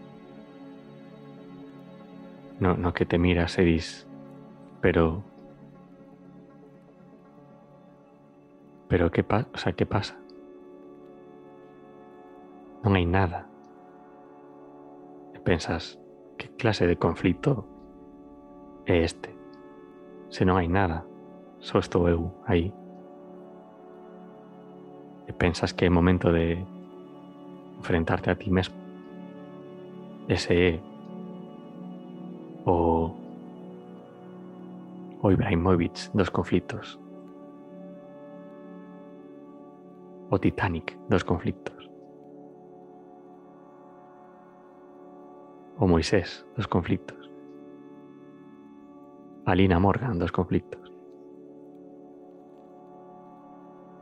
no, 2.63 2.79
no 2.79 2.95
que 2.95 3.03
te 3.03 3.19
miras 3.19 3.59
e 3.59 3.67
dis 3.67 4.07
pero 4.79 5.27
pero 8.87 9.11
que 9.11 9.23
pasa, 9.23 9.47
o 9.51 9.57
sea, 9.59 9.75
que 9.75 9.85
pasa 9.85 10.15
non 12.87 12.95
hai 12.95 13.03
nada 13.03 13.51
pensas, 15.43 15.99
que 16.37 16.49
clase 16.55 16.87
de 16.87 16.95
conflito 16.95 17.67
é 18.85 19.03
este? 19.03 19.35
Se 20.29 20.45
non 20.47 20.57
hai 20.57 20.67
nada, 20.67 21.05
só 21.59 21.79
estou 21.79 22.09
eu. 22.09 22.31
E 22.49 22.71
pensas 25.35 25.73
que 25.75 25.85
é 25.85 25.89
momento 25.91 26.31
de 26.31 26.63
enfrentarte 27.77 28.31
a 28.31 28.35
ti 28.35 28.49
mesmo. 28.49 28.75
Ese 30.27 30.81
o 32.65 33.11
o 35.21 35.31
Ibrahimovic 35.31 36.11
dos 36.13 36.29
conflitos. 36.29 36.99
O 40.29 40.37
Titanic 40.37 40.97
dos 41.09 41.23
conflictos. 41.23 41.83
o 45.83 45.87
Moisés 45.87 46.45
dos 46.55 46.67
conflictos. 46.67 47.29
Alina 49.45 49.79
Morgan 49.79 50.17
dos 50.17 50.31
conflictos. 50.31 50.91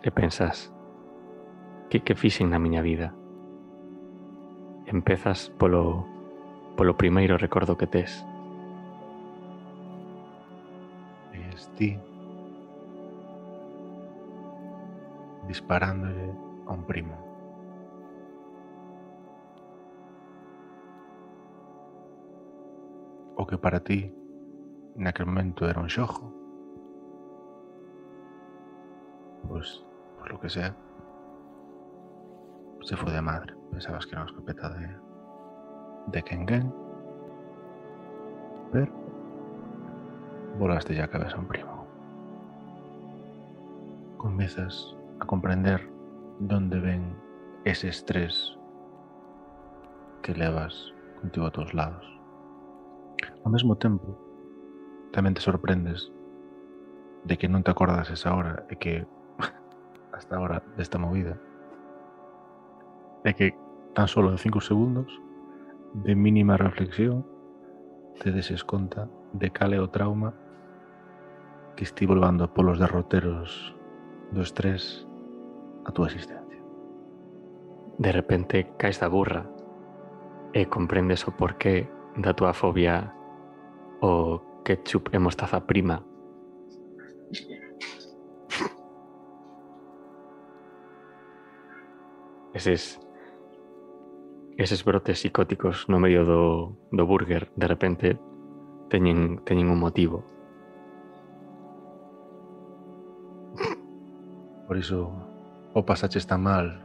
E 0.03 0.09
pensas, 0.11 0.73
que 1.89 2.01
que 2.01 2.13
fixen 2.13 2.49
na 2.49 2.61
miña 2.61 2.81
vida? 2.81 3.13
Empezas 4.85 5.49
polo, 5.57 6.05
polo 6.77 6.97
primeiro 6.97 7.37
recordo 7.37 7.77
que 7.77 7.87
tes. 7.87 8.25
Christie 11.71 11.99
disparándole 15.47 16.33
a 16.67 16.71
un 16.71 16.83
primo. 16.85 17.17
O 23.35 23.45
que 23.45 23.57
para 23.57 23.79
ti 23.79 24.13
en 24.95 25.07
aquel 25.07 25.25
momento 25.25 25.67
era 25.67 25.81
un 25.81 25.87
shojo. 25.87 26.31
Pues 29.47 29.83
por 30.19 30.31
lo 30.31 30.39
que 30.39 30.49
sea, 30.49 30.75
se 32.81 32.95
fue 32.95 33.11
de 33.11 33.21
madre. 33.21 33.55
Pensabas 33.71 34.05
que 34.05 34.11
era 34.11 34.21
una 34.21 34.31
escopeta 34.31 34.69
de, 34.69 34.95
de 36.07 36.23
Kengen. 36.23 36.73
Pero 38.71 39.00
volaste 40.61 40.93
ya 40.93 41.05
a 41.05 41.07
cabeza 41.07 41.37
a 41.37 41.39
un 41.39 41.47
primo. 41.47 41.87
Comienzas 44.17 44.95
a 45.19 45.25
comprender 45.25 45.89
dónde 46.39 46.79
ven 46.79 47.15
ese 47.65 47.89
estrés 47.89 48.59
que 50.21 50.35
levas 50.35 50.93
contigo 51.19 51.47
a 51.47 51.51
todos 51.51 51.73
lados. 51.73 52.05
Ao 53.43 53.49
mesmo 53.49 53.73
tempo, 53.73 54.13
tamén 55.09 55.33
te 55.33 55.41
sorprendes 55.41 56.13
de 57.25 57.41
que 57.41 57.49
non 57.49 57.65
te 57.65 57.73
acordas 57.73 58.13
esa 58.13 58.29
hora 58.37 58.61
e 58.69 58.77
que 58.77 59.09
hasta 60.13 60.37
ahora 60.37 60.61
desta 60.77 61.01
movida 61.01 61.41
é 63.25 63.33
que 63.33 63.57
tan 63.97 64.05
solo 64.05 64.29
en 64.29 64.37
5 64.37 64.61
segundos 64.61 65.09
de 66.05 66.13
mínima 66.13 66.53
reflexión 66.53 67.25
te 68.21 68.29
deses 68.29 68.61
conta 68.61 69.09
de 69.33 69.49
cal 69.49 69.73
é 69.73 69.81
o 69.81 69.89
trauma 69.89 70.37
que 71.75 71.83
estivo 71.83 72.15
levando 72.15 72.53
polos 72.53 72.79
derroteros 72.79 73.75
do 74.31 74.41
estrés 74.41 75.07
a 75.85 75.91
túa 75.91 76.07
existencia. 76.07 76.61
De 77.97 78.11
repente 78.11 78.71
caes 78.77 78.99
da 78.99 79.09
burra 79.09 79.45
e 80.53 80.65
comprendes 80.67 81.27
o 81.27 81.31
porqué 81.31 81.87
da 82.17 82.33
túa 82.33 82.53
fobia 82.53 83.13
o 84.01 84.41
ketchup 84.63 85.09
e 85.13 85.19
mostaza 85.19 85.63
prima. 85.63 86.03
Eses 92.53 92.99
eses 94.57 94.83
brotes 94.83 95.19
psicóticos 95.19 95.87
no 95.89 95.97
medio 95.99 96.25
do, 96.25 96.77
do 96.91 97.03
burger 97.07 97.49
de 97.55 97.67
repente 97.67 98.19
teñen, 98.89 99.41
teñen 99.47 99.71
un 99.71 99.79
motivo. 99.79 100.23
por 104.71 104.77
iso 104.77 105.11
o 105.75 105.79
oh, 105.79 105.85
pasaches 105.85 106.23
tan 106.23 106.47
mal 106.47 106.79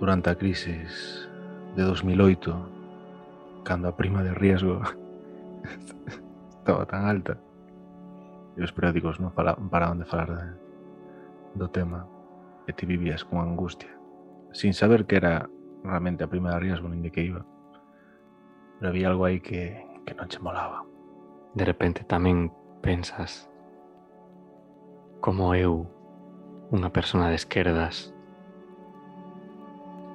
durante 0.00 0.32
a 0.32 0.40
crisis 0.40 1.28
de 1.76 1.82
2008 1.82 3.60
cando 3.62 3.88
a 3.88 3.96
prima 4.00 4.24
de 4.24 4.32
riesgo 4.32 4.80
estaba 6.48 6.88
tan 6.88 7.04
alta. 7.04 7.36
E 8.56 8.64
os 8.64 8.72
periódicos 8.72 9.20
non 9.20 9.36
paraban 9.36 10.00
de 10.00 10.08
falar 10.08 10.32
de, 10.32 10.48
do 11.60 11.68
tema 11.68 12.08
e 12.64 12.72
ti 12.72 12.88
vivías 12.88 13.20
con 13.20 13.44
angustia 13.44 13.92
sin 14.56 14.72
saber 14.72 15.04
que 15.04 15.20
era 15.20 15.44
realmente 15.84 16.24
a 16.24 16.32
prima 16.32 16.56
de 16.56 16.72
riesgo 16.72 16.88
nin 16.88 17.04
de 17.04 17.12
que 17.12 17.20
iba. 17.20 17.44
Pero 18.80 18.88
había 18.88 19.12
algo 19.12 19.28
aí 19.28 19.44
que, 19.44 19.76
que 20.08 20.16
non 20.16 20.32
che 20.32 20.40
molaba. 20.40 20.88
De 21.52 21.68
repente 21.68 22.00
tamén 22.00 22.48
pensas 22.80 23.52
como 25.20 25.52
eu 25.52 25.97
unha 26.68 26.92
persona 26.92 27.32
de 27.32 27.36
esquerdas, 27.40 28.12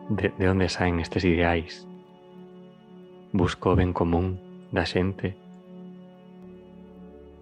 de, 0.10 0.30
de 0.38 0.46
onde 0.50 0.70
saen 0.70 1.02
estes 1.02 1.26
ideais? 1.26 1.89
Busco 3.34 3.74
o 3.74 3.78
ben 3.78 3.94
común 3.94 4.38
da 4.70 4.86
xente. 4.86 5.34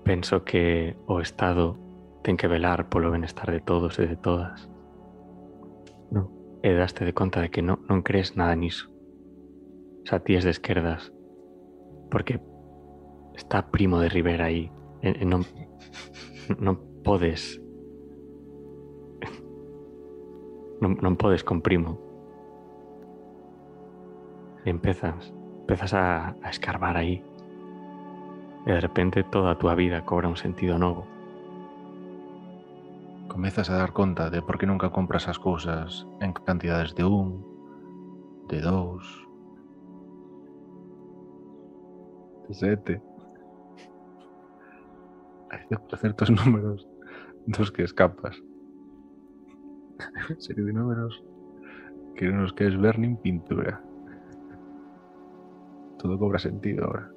Penso 0.08 0.44
que 0.48 0.96
o 1.08 1.20
Estado 1.20 1.76
ten 2.24 2.38
que 2.38 2.48
velar 2.48 2.88
polo 2.88 3.12
benestar 3.12 3.52
de 3.52 3.60
todos 3.60 4.00
e 4.00 4.08
de 4.08 4.18
todas. 4.18 4.72
Non. 6.12 6.32
E 6.62 6.72
daste 6.74 7.06
de 7.06 7.14
conta 7.14 7.42
de 7.42 7.50
que 7.50 7.62
non, 7.66 7.84
non 7.90 8.06
crees 8.06 8.38
nada 8.38 8.56
niso. 8.56 8.90
Sea, 10.06 10.22
ti 10.24 10.36
es 10.36 10.46
de 10.46 10.54
esquerdas. 10.54 11.14
Porque 12.10 12.42
está 13.36 13.70
Primo 13.70 14.00
de 14.00 14.10
Rivera 14.10 14.50
aí. 14.50 14.72
E, 15.02 15.12
e 15.22 15.26
non, 15.26 15.46
non 16.58 16.80
podes... 17.04 17.61
Non, 20.82 20.98
non 21.00 21.16
podes 21.16 21.46
con 21.46 21.62
Primo. 21.62 21.98
Empezas, 24.66 25.34
a, 25.94 26.36
escarbar 26.50 26.98
aí. 26.98 27.22
E 28.66 28.70
de 28.76 28.82
repente 28.82 29.24
toda 29.24 29.58
túa 29.58 29.74
vida 29.74 30.06
cobra 30.06 30.30
un 30.30 30.38
sentido 30.38 30.78
novo. 30.78 31.06
comezas 33.32 33.70
a 33.70 33.78
dar 33.78 33.94
conta 33.94 34.30
de 34.30 34.42
por 34.42 34.60
que 34.60 34.68
nunca 34.68 34.92
compras 34.92 35.32
as 35.32 35.40
cousas 35.40 36.06
en 36.20 36.34
cantidades 36.36 36.92
de 37.00 37.08
un, 37.08 37.40
de 38.52 38.60
dous, 38.60 39.08
de 42.48 42.54
sete. 42.54 42.94
Hai 45.48 45.64
cer- 45.72 45.96
certos 45.96 46.30
números 46.30 46.84
dos 47.48 47.72
que 47.72 47.88
escapas. 47.88 48.36
Serie 50.38 50.64
de 50.64 50.74
números 50.74 51.22
que 52.16 52.30
non 52.30 52.46
os 52.46 52.54
queres 52.54 52.78
ver 52.78 53.02
nin 53.02 53.18
pintura. 53.18 53.82
Todo 55.98 56.18
cobra 56.22 56.38
sentido 56.38 56.86
ahora. 56.86 57.10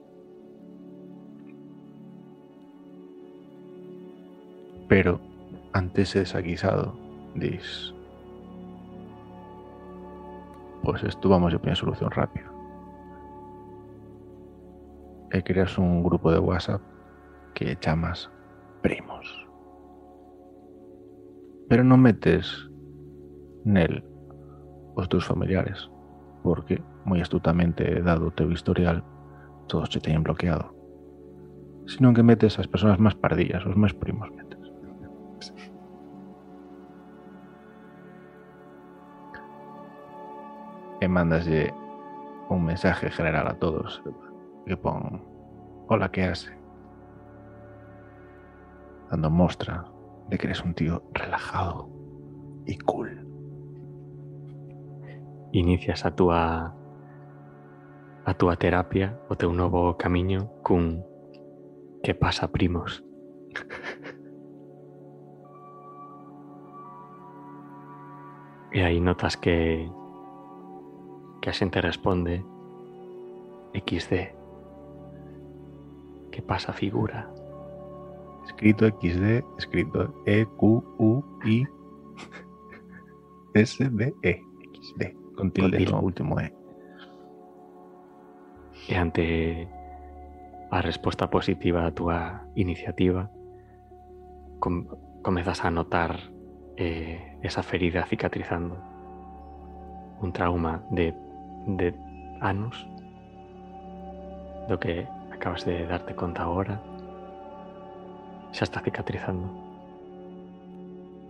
Pero 4.88 5.20
ante 5.72 6.02
ese 6.02 6.20
desaguisado, 6.20 6.96
dis 7.34 7.92
Pues 10.84 11.02
esto 11.02 11.28
vamos 11.30 11.54
a 11.54 11.58
poner 11.58 11.76
solución 11.76 12.10
rápido. 12.10 12.52
E 15.32 15.42
creas 15.42 15.78
un 15.78 16.04
grupo 16.04 16.30
de 16.30 16.38
WhatsApp 16.38 16.82
que 17.54 17.74
chamas 17.80 18.28
primos. 18.84 19.24
Pero 21.68 21.80
non 21.82 22.04
metes 22.04 22.68
nel 23.64 24.04
os 24.94 25.08
teus 25.08 25.26
familiares, 25.26 25.90
porque 26.42 26.80
moi 27.04 27.20
astutamente 27.20 28.00
dado 28.00 28.30
o 28.30 28.36
teu 28.36 28.52
historial, 28.52 29.02
todos 29.66 29.90
che 29.90 30.00
teñen 30.00 30.22
bloqueado. 30.22 30.72
Sino 31.86 32.14
que 32.14 32.22
metes 32.22 32.56
as 32.60 32.68
persoas 32.68 33.00
máis 33.00 33.16
pardillas, 33.16 33.66
os 33.66 33.76
máis 33.76 33.92
primos 33.92 34.30
metes. 34.32 34.62
E 41.00 41.06
mandaslle 41.08 41.74
un 42.48 42.64
mensaje 42.64 43.10
general 43.10 43.48
a 43.48 43.58
todos 43.58 44.00
que 44.64 44.76
pon 44.76 45.34
Hola, 45.86 46.10
que 46.10 46.24
hace? 46.24 46.50
Dando 49.10 49.28
mostra 49.28 49.84
de 50.30 50.38
que 50.38 50.46
eres 50.46 50.64
un 50.64 50.72
tío 50.72 51.02
relajado 51.12 51.90
y 52.64 52.78
cool. 52.78 53.23
Inicias 55.54 56.02
a 56.04 56.10
túa 56.10 56.74
a 58.26 58.32
túa 58.34 58.58
terapia, 58.58 59.14
o 59.30 59.38
teu 59.38 59.54
novo 59.54 59.94
camiño 59.94 60.50
cun 60.66 61.06
que 62.02 62.10
pasa 62.10 62.50
primos. 62.50 63.06
E 68.74 68.82
aí 68.82 68.98
notas 68.98 69.38
que 69.38 69.86
que 71.38 71.46
a 71.46 71.54
xente 71.54 71.78
responde 71.78 72.42
XD. 73.70 74.34
Que 76.34 76.42
pasa 76.42 76.74
figura? 76.74 77.30
Escrito 78.42 78.90
XD, 78.90 79.46
escrito 79.62 80.10
E, 80.26 80.44
Q, 80.58 80.82
U, 80.98 81.22
I, 81.46 81.62
S, 83.54 83.78
D, 83.78 84.12
E. 84.26 84.42
XD. 84.74 85.23
Con 85.36 85.50
tilde 85.50 85.78
tilde. 85.78 85.92
no 85.92 86.00
último 86.00 86.38
E. 86.40 86.52
E 88.88 88.94
ante 88.96 89.68
a 90.70 90.80
resposta 90.80 91.30
positiva 91.30 91.82
da 91.82 91.94
túa 91.94 92.46
iniciativa 92.54 93.30
com 94.58 94.86
comezas 95.22 95.64
a 95.64 95.70
notar 95.70 96.18
eh, 96.76 97.38
esa 97.42 97.62
ferida 97.62 98.04
cicatrizando 98.04 98.76
un 100.20 100.32
trauma 100.32 100.82
de, 100.90 101.14
de 101.66 101.94
anos 102.40 102.86
do 104.68 104.78
que 104.80 105.06
acabas 105.32 105.64
de 105.64 105.86
darte 105.86 106.14
conta 106.16 106.42
agora 106.42 106.80
xa 108.52 108.64
está 108.64 108.80
cicatrizando 108.80 109.46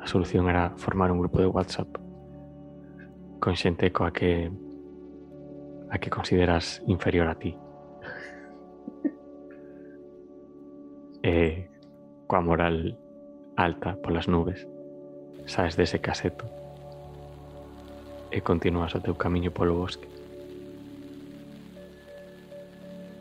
a 0.01 0.07
solución 0.07 0.49
era 0.49 0.71
formar 0.77 1.11
un 1.11 1.19
grupo 1.19 1.41
de 1.41 1.49
WhatsApp 1.49 2.04
con 3.45 3.61
xente 3.61 3.93
coa 3.93 4.09
que 4.09 4.49
a 5.93 6.01
que 6.01 6.09
consideras 6.09 6.81
inferior 6.89 7.29
a 7.29 7.37
ti. 7.37 7.53
e 11.21 11.29
eh, 11.29 11.69
coa 12.25 12.41
moral 12.41 12.97
alta 13.61 14.01
polas 14.01 14.33
nubes. 14.33 14.65
Saes 15.45 15.77
dese 15.77 16.01
caseto 16.01 16.49
e 18.33 18.41
continúas 18.41 18.97
o 18.97 19.05
teu 19.05 19.13
camiño 19.13 19.53
polo 19.53 19.77
bosque. 19.77 20.09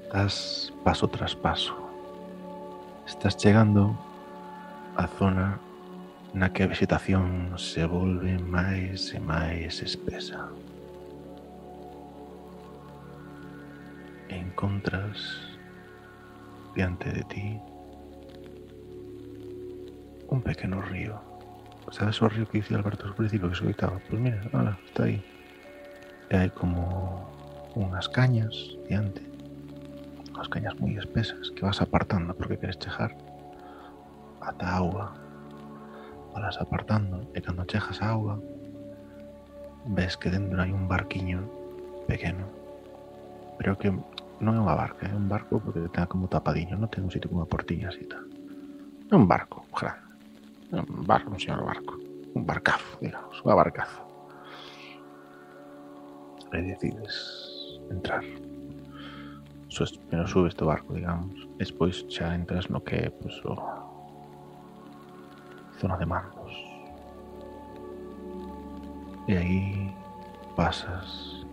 Estás 0.08 0.72
paso 0.88 1.12
tras 1.12 1.36
paso. 1.36 1.76
Estás 3.04 3.36
chegando 3.36 3.92
á 4.96 5.04
zona 5.20 5.60
na 6.34 6.50
que 6.50 6.64
a 6.64 6.68
vegetación 6.68 7.54
se 7.62 7.86
volve 7.86 8.42
máis 8.42 9.14
e 9.14 9.22
máis 9.22 9.86
espesa. 9.86 10.50
E 14.26 14.42
encontras 14.42 15.54
diante 16.74 17.14
de 17.14 17.24
ti 17.30 17.48
un 20.26 20.42
pequeno 20.42 20.82
río. 20.82 21.22
Sabes 21.94 22.18
o 22.26 22.26
río 22.26 22.50
que 22.50 22.58
dicía 22.58 22.82
Alberto 22.82 23.06
ao 23.06 23.14
principio 23.14 23.54
que 23.54 23.56
se 23.62 23.70
oitaba? 23.70 24.02
Pois 24.10 24.18
mira, 24.18 24.42
ala, 24.58 24.74
está 24.90 25.06
aí. 25.06 25.22
E 26.30 26.34
hai 26.34 26.50
como 26.50 27.30
unhas 27.78 28.10
cañas 28.10 28.74
diante, 28.90 29.22
unhas 30.34 30.50
cañas 30.50 30.74
moi 30.82 30.98
espesas 30.98 31.54
que 31.54 31.62
vas 31.62 31.78
apartando 31.78 32.34
porque 32.34 32.58
queres 32.58 32.82
chejar 32.82 33.14
ata 34.42 34.66
a 34.66 34.82
auga 34.82 35.23
vas 36.34 36.58
apartando 36.58 37.30
e 37.38 37.40
cando 37.40 37.70
chegas 37.70 38.02
a 38.02 38.12
auga 38.12 38.36
ves 39.86 40.18
que 40.18 40.34
dentro 40.34 40.58
hai 40.58 40.74
un 40.74 40.90
barquiño 40.90 41.46
pequeno 42.10 42.50
pero 43.58 43.78
que 43.78 43.94
non 44.44 44.58
é 44.58 44.60
unha 44.60 44.76
barca, 44.76 45.08
é 45.08 45.16
un 45.16 45.32
barco 45.32 45.62
porque 45.64 45.88
ten 45.88 46.04
como 46.10 46.28
tapadiño, 46.28 46.76
non 46.76 46.92
ten 46.92 47.08
un 47.08 47.14
sitio 47.14 47.32
como 47.32 47.46
a 47.46 47.50
portiña 47.50 47.88
así 47.88 48.04
tal. 48.04 48.28
É 49.08 49.16
un 49.16 49.24
barco, 49.24 49.64
un 49.72 51.06
barco, 51.08 51.32
un 51.32 51.40
señor 51.40 51.64
barco. 51.64 51.96
Un 52.34 52.44
barcazo, 52.44 52.98
digamos, 53.00 53.40
unha 53.46 53.56
barcazo. 53.56 54.02
E 56.52 56.60
decides 56.60 57.16
entrar. 57.88 58.26
Pero 60.10 60.28
subes 60.28 60.54
tu 60.54 60.66
barco, 60.68 60.94
digamos. 60.94 61.34
Despois 61.58 62.06
xa 62.10 62.36
entras 62.36 62.70
no 62.70 62.84
que 62.84 63.10
pues, 63.22 63.38
o 63.46 63.56
zona 65.84 65.98
de 65.98 66.06
mandos. 66.06 66.54
E 69.28 69.36
aí 69.36 69.92
pasas. 70.56 71.44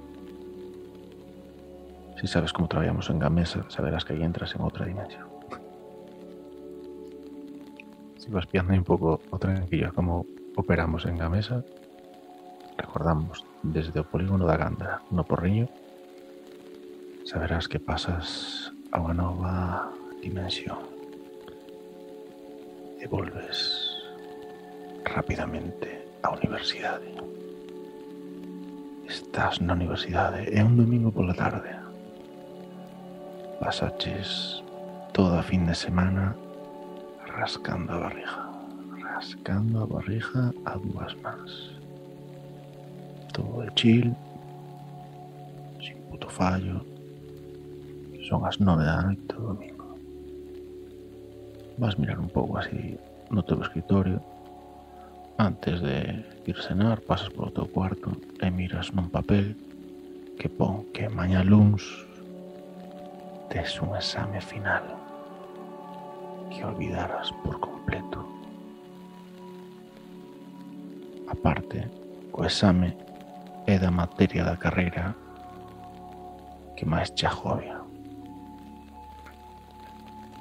Si 2.15 2.31
sabes 2.31 2.53
como 2.53 2.69
traballamos 2.69 3.11
en 3.11 3.19
Gamesa, 3.19 3.67
saberás 3.67 4.05
que 4.05 4.15
aí 4.15 4.23
entras 4.23 4.55
en 4.55 4.63
outra 4.63 4.87
dimensión. 4.87 5.27
Si 8.23 8.31
vas 8.31 8.47
pillando 8.47 8.71
un 8.71 8.87
pouco 8.87 9.19
o 9.19 9.37
tranquillo 9.43 9.91
como 9.91 10.23
operamos 10.55 11.11
en 11.11 11.19
Gamesa, 11.19 11.67
recordamos 12.79 13.43
desde 13.67 13.99
o 13.99 14.07
polígono 14.07 14.47
da 14.47 14.55
Gándara 14.55 15.03
no 15.11 15.27
Porriño, 15.27 15.67
saberás 17.27 17.67
que 17.67 17.83
pasas 17.83 18.71
a 18.95 19.03
unha 19.03 19.17
nova 19.17 19.91
dimensión 20.23 20.79
e 23.01 23.09
volves 23.09 23.80
rapidamente 25.05 25.89
á 26.23 26.31
universidade. 26.37 27.09
Estás 29.09 29.61
na 29.61 29.75
universidade, 29.75 30.47
é 30.53 30.63
un 30.63 30.77
domingo 30.77 31.11
pola 31.11 31.35
tarde. 31.35 31.73
Pasaches 33.59 34.63
toda 35.13 35.41
a 35.41 35.43
fin 35.43 35.67
de 35.67 35.75
semana 35.75 36.37
rascando 37.27 37.93
a 37.93 37.99
barriga, 38.07 38.45
rascando 39.03 39.83
a 39.83 39.87
barriga 39.87 40.55
a 40.65 40.77
dúas 40.79 41.13
mans. 41.23 41.53
Todo 43.33 43.63
de 43.65 43.71
chill, 43.75 44.09
sin 45.81 45.99
puto 46.09 46.29
fallo. 46.29 46.85
Son 48.29 48.47
as 48.47 48.61
nove 48.63 48.85
da 48.85 49.03
noite 49.03 49.27
do 49.35 49.51
domingo. 49.51 49.99
Vas 51.79 51.99
mirar 51.99 52.21
un 52.21 52.31
pouco 52.31 52.59
así 52.63 52.95
no 53.31 53.43
teu 53.43 53.59
escritorio 53.63 54.23
Antes 55.41 55.81
de 55.81 56.23
ir 56.45 56.57
cenar, 56.61 57.01
pasas 57.01 57.33
polo 57.33 57.49
teu 57.49 57.65
cuarto 57.65 58.13
e 58.45 58.53
miras 58.53 58.93
nun 58.93 59.09
papel 59.09 59.57
que 60.37 60.53
pon 60.53 60.85
que 60.93 61.09
maña 61.09 61.41
luns 61.41 61.81
tes 63.49 63.81
un 63.81 63.97
exame 63.97 64.37
final 64.45 64.85
que 66.53 66.61
olvidaras 66.61 67.33
por 67.41 67.57
completo. 67.57 68.21
Aparte, 71.25 71.89
o 72.37 72.45
exame 72.45 72.93
é 73.65 73.81
da 73.81 73.89
materia 73.89 74.45
da 74.45 74.61
carreira 74.61 75.17
que 76.77 76.85
máis 76.85 77.17
te 77.17 77.25
agobia. 77.25 77.81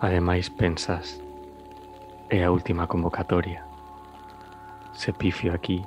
Ademais, 0.04 0.52
pensas, 0.52 1.24
é 2.28 2.44
a 2.44 2.52
última 2.52 2.84
convocatoria. 2.84 3.68
Se 5.00 5.14
pifio 5.14 5.54
aquí, 5.54 5.82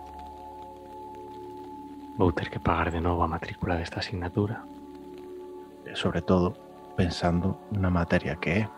vou 2.17 2.33
ter 2.33 2.49
que 2.49 2.59
pagar 2.59 2.91
de 2.91 2.99
novo 2.99 3.23
a 3.23 3.29
matrícula 3.29 3.77
desta 3.77 4.01
asignatura. 4.01 4.65
E 5.85 5.95
sobre 5.95 6.23
todo, 6.23 6.57
pensando 6.97 7.59
na 7.71 7.91
materia 7.91 8.37
que 8.37 8.65
é. 8.65 8.69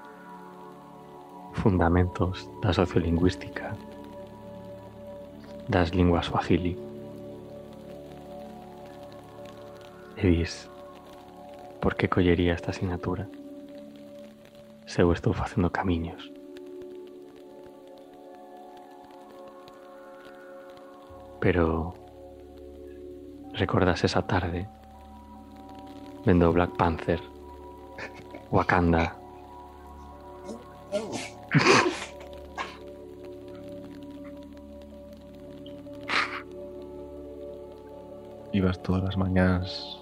Fundamentos 1.53 2.51
da 2.61 2.73
sociolingüística 2.73 3.79
das 5.68 5.94
linguas 5.94 6.27
swahili. 6.27 6.75
E 10.18 10.27
dis, 10.27 10.68
por 11.81 11.94
que 11.94 12.09
collería 12.09 12.55
esta 12.55 12.75
asignatura 12.75 13.31
se 14.85 15.01
eu 15.01 15.12
estou 15.12 15.33
facendo 15.33 15.70
camiños 15.70 16.34
pero 21.44 21.92
recordas 23.52 24.02
esa 24.02 24.22
tarde 24.22 24.66
vendo 26.24 26.50
Black 26.50 26.74
Panther 26.78 27.20
Wakanda 28.50 29.14
Ibas 38.52 38.80
todas 38.83 39.04
as 39.04 39.16
mañás 39.20 40.00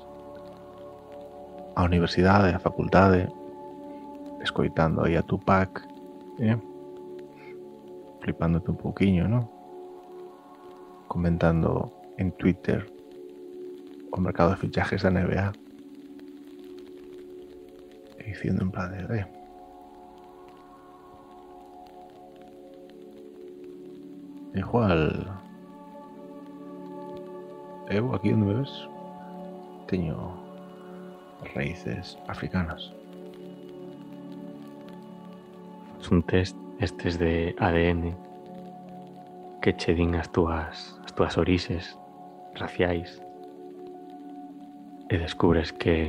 á 1.75 1.83
universidade, 1.83 2.55
á 2.55 2.61
facultade, 2.63 3.27
escoitando 4.45 5.03
aí 5.03 5.17
a 5.17 5.27
Tupac, 5.27 5.83
eh? 6.39 6.55
flipándote 8.21 8.71
un 8.71 8.79
pouquiño, 8.79 9.27
non? 9.27 9.62
Comentando 11.13 11.93
en 12.17 12.33
Twitter 12.33 12.91
o 14.13 14.17
mercado 14.19 14.49
de 14.53 14.57
fichajes 14.57 15.03
de 15.03 15.11
NBA 15.11 15.53
diciendo 18.25 18.63
en 18.63 18.71
plan 18.71 18.91
de 18.91 19.19
eh, 19.19 19.27
igual 24.55 25.29
eu 27.91 28.15
aquí 28.15 28.31
donde 28.31 28.47
me 28.47 28.55
ves 28.55 28.89
teño 29.89 30.17
raíces 31.55 32.17
africanas. 32.27 32.91
Son 36.01 36.23
test 36.23 36.57
estes 36.81 37.19
de 37.19 37.55
ADN 37.59 38.17
que 39.61 39.77
che 39.77 39.93
din 39.93 40.17
as 40.17 40.33
túas 40.33 41.02
as 41.13 41.17
túas 41.17 41.37
orixes 41.37 41.99
raciais 42.55 43.21
e 45.11 45.19
descubres 45.21 45.69
que 45.69 46.09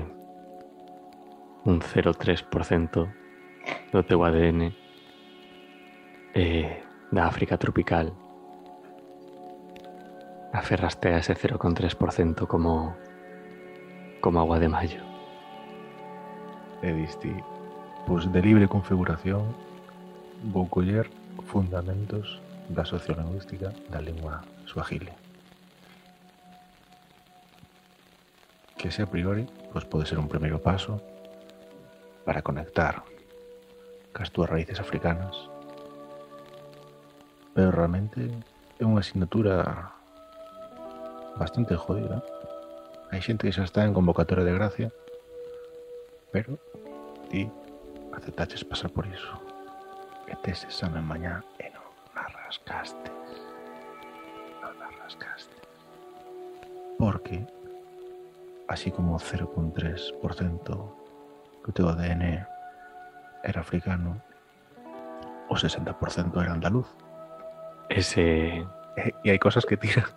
un 1.68 1.84
0,3% 1.84 3.12
do 3.92 4.00
teu 4.08 4.24
ADN 4.24 4.72
é 6.32 6.80
da 7.12 7.28
África 7.28 7.60
tropical 7.60 8.16
aferraste 10.56 11.12
a 11.12 11.20
ese 11.20 11.36
0,3% 11.36 12.48
como 12.48 12.96
como 14.24 14.40
agua 14.40 14.56
de 14.56 14.72
mayo. 14.72 15.04
E 16.80 16.96
diste, 16.96 17.28
pois 18.08 18.24
de 18.32 18.40
libre 18.40 18.72
configuración 18.72 19.52
vou 20.48 20.72
coller 20.72 21.12
fundamentos 21.44 22.40
da 22.72 22.88
sociolingüística 22.88 23.76
da 23.92 24.00
lingua 24.00 24.53
suajili. 24.74 25.14
Que 28.78 28.90
ese 28.90 29.04
a 29.04 29.06
priori 29.06 29.46
pues, 29.72 29.86
pode 29.86 30.06
ser 30.06 30.18
un 30.18 30.28
primeiro 30.28 30.62
paso 30.62 31.00
para 32.26 32.42
conectar 32.42 33.04
cas 34.14 34.32
túas 34.32 34.50
raíces 34.50 34.80
africanas. 34.80 35.36
Pero 37.54 37.70
realmente 37.70 38.34
é 38.82 38.84
unha 38.86 39.06
asignatura 39.06 39.94
bastante 41.38 41.78
jodida. 41.78 42.26
Hai 43.14 43.22
xente 43.22 43.46
que 43.46 43.54
xa 43.54 43.66
está 43.66 43.86
en 43.86 43.94
convocatoria 43.94 44.46
de 44.46 44.58
gracia, 44.58 44.90
pero 46.34 46.58
ti 47.30 47.46
aceptaches 48.14 48.66
pasar 48.66 48.90
por 48.90 49.06
iso. 49.06 49.38
E 50.26 50.34
tes 50.42 50.66
examen 50.66 51.06
mañá 51.06 51.46
e 51.62 51.70
non 51.70 51.86
la 52.18 52.26
Porque, 56.98 57.46
así 58.68 58.92
como 58.92 59.16
o 59.16 59.20
0,3% 59.20 61.04
que 61.64 61.70
o 61.70 61.74
teu 61.74 61.90
ADN 61.90 62.46
era 63.44 63.60
africano, 63.60 64.22
o 65.50 65.56
60% 65.56 66.42
era 66.42 66.54
andaluz. 66.54 66.88
Ese... 67.90 68.66
E, 68.96 69.14
e 69.26 69.28
hai 69.32 69.40
cosas 69.40 69.66
que 69.66 69.76
tiran. 69.76 70.08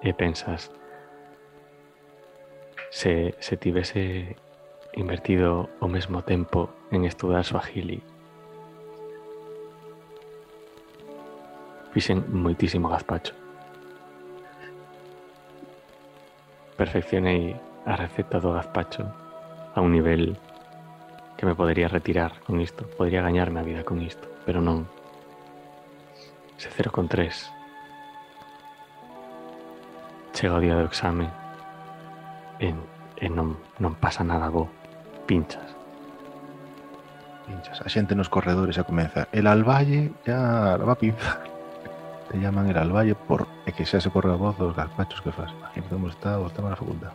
E 0.00 0.16
pensas, 0.16 0.72
se, 2.90 3.36
se 3.38 3.56
tivese 3.56 4.34
invertido 4.94 5.68
o 5.78 5.86
mesmo 5.86 6.22
tempo 6.24 6.72
en 6.90 7.04
estudar 7.04 7.44
Swahili, 7.44 8.02
fixen 11.92 12.24
moitísimo 12.30 12.88
gazpacho. 12.88 13.34
Perfeccionei 16.76 17.56
a 17.86 17.96
receta 17.96 18.40
do 18.40 18.54
gazpacho 18.54 19.08
a 19.74 19.80
un 19.80 19.92
nivel 19.92 20.38
que 21.36 21.46
me 21.46 21.54
podería 21.54 21.88
retirar 21.88 22.40
con 22.46 22.60
isto, 22.60 22.86
podría 22.96 23.22
gañarme 23.22 23.60
a 23.60 23.66
vida 23.66 23.84
con 23.84 24.00
isto, 24.02 24.28
pero 24.44 24.60
non. 24.60 24.86
Se 26.60 26.68
0,3 26.68 27.60
Chega 30.32 30.56
o 30.56 30.60
día 30.60 30.76
do 30.76 30.86
exame 30.86 31.28
e, 32.60 32.72
e 33.20 33.26
non, 33.28 33.56
pasa 33.98 34.24
nada 34.24 34.48
bo. 34.48 34.72
Pinchas. 35.28 35.76
Pinchas. 37.44 37.76
A 37.82 37.88
xente 37.92 38.16
nos 38.16 38.32
corredores 38.32 38.76
xa 38.78 38.88
comeza. 38.88 39.26
El 39.36 39.50
alballe 39.50 40.16
ya 40.24 40.76
la 40.78 40.84
va 40.86 40.94
a 40.94 41.00
pinzar. 41.00 41.49
Te 42.30 42.38
llaman 42.38 42.70
el 42.70 42.78
alballe 42.78 43.16
por 43.16 43.48
é 43.66 43.74
que 43.74 43.82
xa 43.82 43.98
se 43.98 44.06
corre 44.06 44.30
a 44.30 44.38
voz 44.38 44.54
dos 44.54 44.70
gazpachos 44.70 45.18
que 45.18 45.34
faz. 45.34 45.50
Imagínate 45.50 45.90
como 45.90 46.06
está 46.06 46.38
o 46.38 46.46
estaba 46.46 46.70
na 46.70 46.78
facultad. 46.78 47.10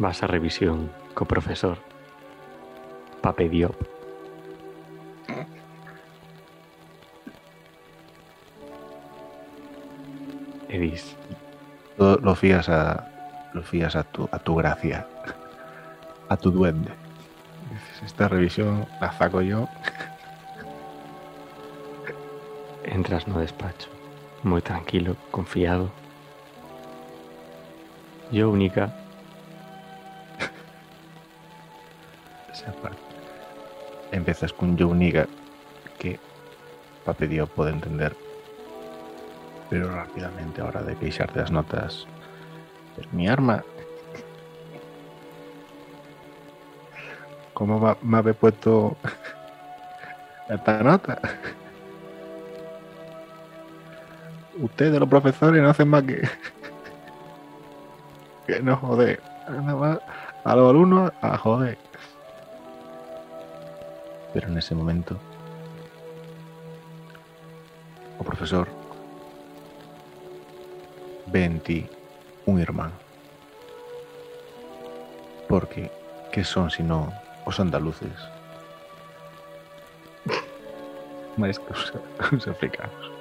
Vas 0.00 0.24
a 0.24 0.26
revisión 0.26 0.88
co 1.12 1.28
profesor. 1.28 1.76
Pape 3.20 3.52
Diop. 3.52 3.76
E 10.72 10.78
dis, 10.80 11.14
Lo, 11.98 12.16
lo 12.16 12.34
fías 12.34 12.68
a 12.68 13.06
lo 13.52 13.62
fías 13.62 13.94
a 13.94 14.02
tu, 14.02 14.28
a 14.32 14.38
tu 14.38 14.56
gracia, 14.56 15.06
a 16.28 16.36
tu 16.36 16.50
duende. 16.50 16.90
Dices, 17.70 18.02
esta 18.06 18.26
revisión 18.26 18.86
la 19.00 19.12
saco 19.12 19.42
yo. 19.42 19.68
Entras 22.84 23.26
no 23.26 23.40
despacho, 23.40 23.88
moi 24.42 24.60
tranquilo, 24.60 25.16
confiado. 25.30 25.88
Yo 28.30 28.50
única. 28.50 28.94
Empezas 34.12 34.52
con 34.52 34.76
yo 34.76 34.88
única 34.88 35.26
que 35.98 36.20
Pape 37.04 37.28
Diop 37.28 37.50
pode 37.50 37.72
entender 37.72 38.16
pero 39.68 39.90
rápidamente 39.90 40.60
a 40.60 40.66
hora 40.66 40.82
de 40.82 40.96
queixarte 40.96 41.40
as 41.40 41.50
notas 41.50 42.06
pero 42.94 43.08
mi 43.12 43.28
arma 43.28 43.64
¿Cómo 47.54 47.96
me 48.02 48.18
habe 48.18 48.34
puesto 48.34 48.96
esta 50.48 50.82
nota? 50.82 51.20
Ustedes 54.58 55.00
los 55.00 55.08
profesores 55.08 55.62
no 55.62 55.70
hacen 55.70 55.88
más 55.88 56.04
que 56.04 56.22
que 58.46 58.60
no 58.60 58.76
joder. 58.76 59.20
Nada 59.48 59.74
más 59.74 59.98
a 60.44 60.56
los 60.56 60.70
alumnos 60.70 61.12
a 61.20 61.36
joder. 61.38 61.78
Pero 64.32 64.48
en 64.48 64.58
ese 64.58 64.74
momento 64.74 65.18
o 68.18 68.24
profesor 68.24 68.68
ve 71.26 71.44
en 71.44 71.60
ti 71.60 71.88
un 72.46 72.60
irmán. 72.60 72.92
Porque, 75.48 75.90
¿qué 76.32 76.44
son 76.44 76.70
sino 76.70 77.12
os 77.44 77.60
andaluces? 77.60 78.14
máis 81.36 81.58
que 81.58 81.70
os, 81.74 81.90
os 82.30 82.46
africanos. 82.46 83.13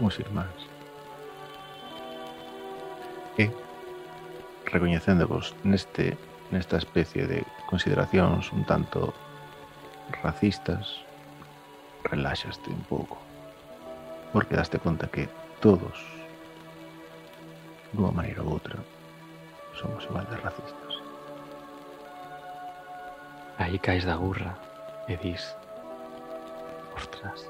uns 0.00 0.18
irmáns 0.18 0.60
e 3.38 3.50
recoñecéndovos 4.66 5.54
neste 5.64 6.16
nesta 6.50 6.78
especie 6.80 7.26
de 7.28 7.44
consideracións 7.68 8.52
un 8.56 8.64
tanto 8.64 9.12
racistas 10.24 11.04
reláxaste 12.08 12.70
un 12.70 12.82
pouco 12.88 13.18
porque 14.32 14.56
daste 14.56 14.78
conta 14.78 15.08
que 15.12 15.28
todos 15.60 15.98
dunha 17.92 18.12
maneira 18.12 18.42
ou 18.44 18.56
outra 18.56 18.76
somos 19.74 20.04
igual 20.04 20.26
de 20.26 20.36
racistas. 20.36 20.94
Aí 23.58 23.78
caes 23.78 24.04
da 24.04 24.16
burra 24.16 24.58
e 25.08 25.16
dis 25.16 25.56
ostras. 26.96 27.48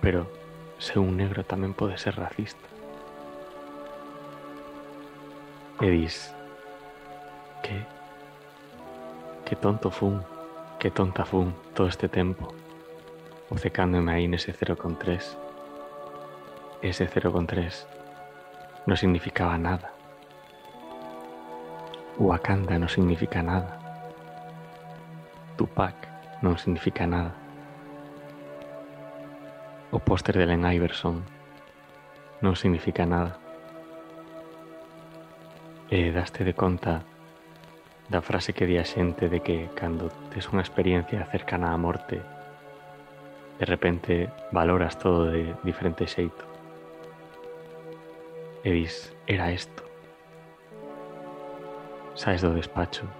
Pero 0.00 0.26
se 0.80 0.98
un 0.98 1.20
negro 1.20 1.44
tamén 1.44 1.76
pode 1.76 2.00
ser 2.00 2.16
racista. 2.16 2.64
E 5.84 5.86
dis, 5.92 6.32
que, 7.60 7.84
que 9.44 9.54
tonto 9.60 9.92
fun, 9.92 10.24
que 10.80 10.88
tonta 10.88 11.28
fun 11.28 11.52
todo 11.76 11.86
este 11.86 12.08
tempo, 12.08 12.48
obcecándome 13.52 14.08
aí 14.08 14.24
nese 14.24 14.56
0,3. 14.56 15.36
Ese 16.80 17.04
0,3 17.04 18.88
non 18.88 18.96
significaba 18.96 19.60
nada. 19.60 19.92
Wakanda 22.16 22.80
non 22.80 22.88
significa 22.88 23.44
nada. 23.44 23.76
Tupac 25.60 25.92
non 26.40 26.56
significa 26.56 27.04
nada. 27.04 27.49
O 29.92 29.98
póster 29.98 30.38
de 30.38 30.46
Len 30.46 30.62
Iverson 30.62 31.26
non 32.46 32.54
significa 32.54 33.02
nada. 33.02 33.42
E 35.90 36.14
daste 36.14 36.46
de 36.46 36.54
conta 36.54 37.02
da 38.06 38.22
frase 38.22 38.54
que 38.54 38.70
di 38.70 38.78
a 38.78 38.86
xente 38.86 39.26
de 39.26 39.42
que 39.42 39.66
cando 39.74 40.06
tes 40.30 40.46
unha 40.46 40.62
experiencia 40.62 41.26
cercana 41.26 41.74
á 41.74 41.76
morte 41.76 42.22
de 43.58 43.66
repente 43.66 44.30
valoras 44.54 44.94
todo 44.94 45.26
de 45.34 45.58
diferente 45.66 46.06
xeito. 46.06 46.46
E 48.62 48.70
dis, 48.70 49.10
era 49.26 49.50
isto. 49.50 49.82
Saes 52.14 52.46
do 52.46 52.54
despacho. 52.54 53.10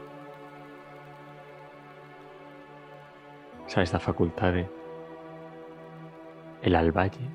Saes 3.66 3.90
da 3.90 3.98
facultade 3.98 4.70
El 6.62 6.74
alballe 6.76 7.26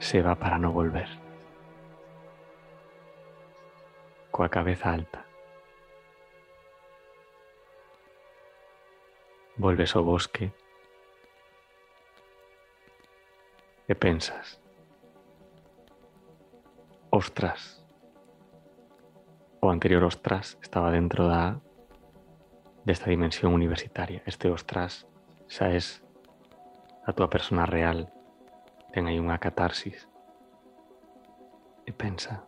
se 0.00 0.20
va 0.20 0.34
para 0.34 0.58
no 0.58 0.70
volver. 0.70 1.08
Coa 4.30 4.50
cabeza 4.50 4.92
alta. 4.92 5.24
Volves 9.56 9.96
ao 9.96 10.04
bosque. 10.04 10.52
E 13.88 13.94
pensas 13.94 14.60
ostras. 17.10 17.80
O 19.60 19.68
anterior 19.72 20.04
ostras 20.04 20.60
estaba 20.60 20.92
dentro 20.92 21.28
da 21.28 21.56
desta 22.84 23.08
dimensión 23.08 23.56
universitaria. 23.56 24.20
Este 24.28 24.52
ostras 24.52 25.08
xa 25.48 25.72
es 25.72 26.04
a 27.08 27.16
túa 27.16 27.32
persona 27.32 27.64
real 27.64 28.19
ten 28.90 29.06
aí 29.06 29.18
unha 29.18 29.38
catarsis 29.38 30.06
e 31.86 31.92
pensa 31.94 32.46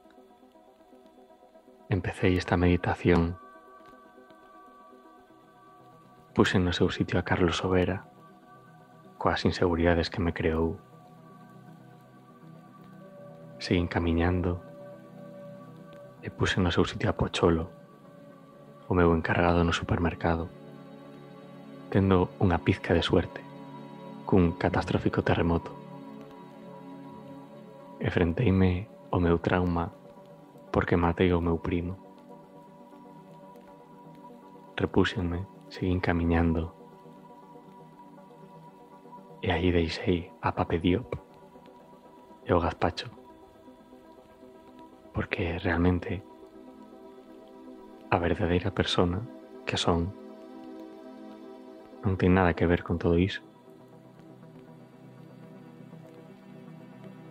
empecé 1.89 2.35
esta 2.35 2.59
meditación 2.59 3.39
puse 6.35 6.59
no 6.59 6.73
seu 6.73 6.89
sitio 6.89 7.21
a 7.21 7.27
Carlos 7.27 7.61
Sobera 7.61 8.13
coas 9.23 9.45
inseguridades 9.45 10.11
que 10.11 10.19
me 10.19 10.35
creou. 10.35 10.81
Seguín 13.63 13.87
camiñando 13.87 14.59
e 16.27 16.29
puse 16.35 16.59
no 16.59 16.75
seu 16.75 16.83
sitio 16.83 17.07
a 17.07 17.15
Pocholo, 17.15 17.71
o 18.91 18.93
meu 18.99 19.15
encargado 19.15 19.63
no 19.63 19.71
supermercado, 19.71 20.51
tendo 21.95 22.35
unha 22.43 22.59
pizca 22.59 22.99
de 22.99 23.07
suerte 23.07 23.39
cun 24.27 24.59
catastrófico 24.59 25.23
terremoto. 25.23 25.82
E 28.03 28.11
frenteime 28.11 28.91
o 29.15 29.19
meu 29.23 29.39
trauma 29.39 29.95
porque 30.75 30.97
matei 30.99 31.31
o 31.33 31.41
meu 31.41 31.59
primo. 31.63 31.95
Repúxenme, 34.75 35.47
seguín 35.71 36.01
camiñando 36.01 36.83
E 39.43 39.51
aí 39.51 39.73
deixei 39.73 40.31
a 40.41 40.53
Pape 40.53 40.79
Diop 40.79 41.19
e 42.47 42.53
gazpacho. 42.55 43.11
Porque 45.13 45.59
realmente 45.59 46.23
a 48.09 48.19
verdadeira 48.19 48.71
persona 48.71 49.19
que 49.67 49.77
son 49.77 50.15
non 52.07 52.15
ten 52.15 52.39
nada 52.39 52.55
que 52.55 52.71
ver 52.71 52.87
con 52.87 53.03
todo 53.03 53.19
iso. 53.19 53.43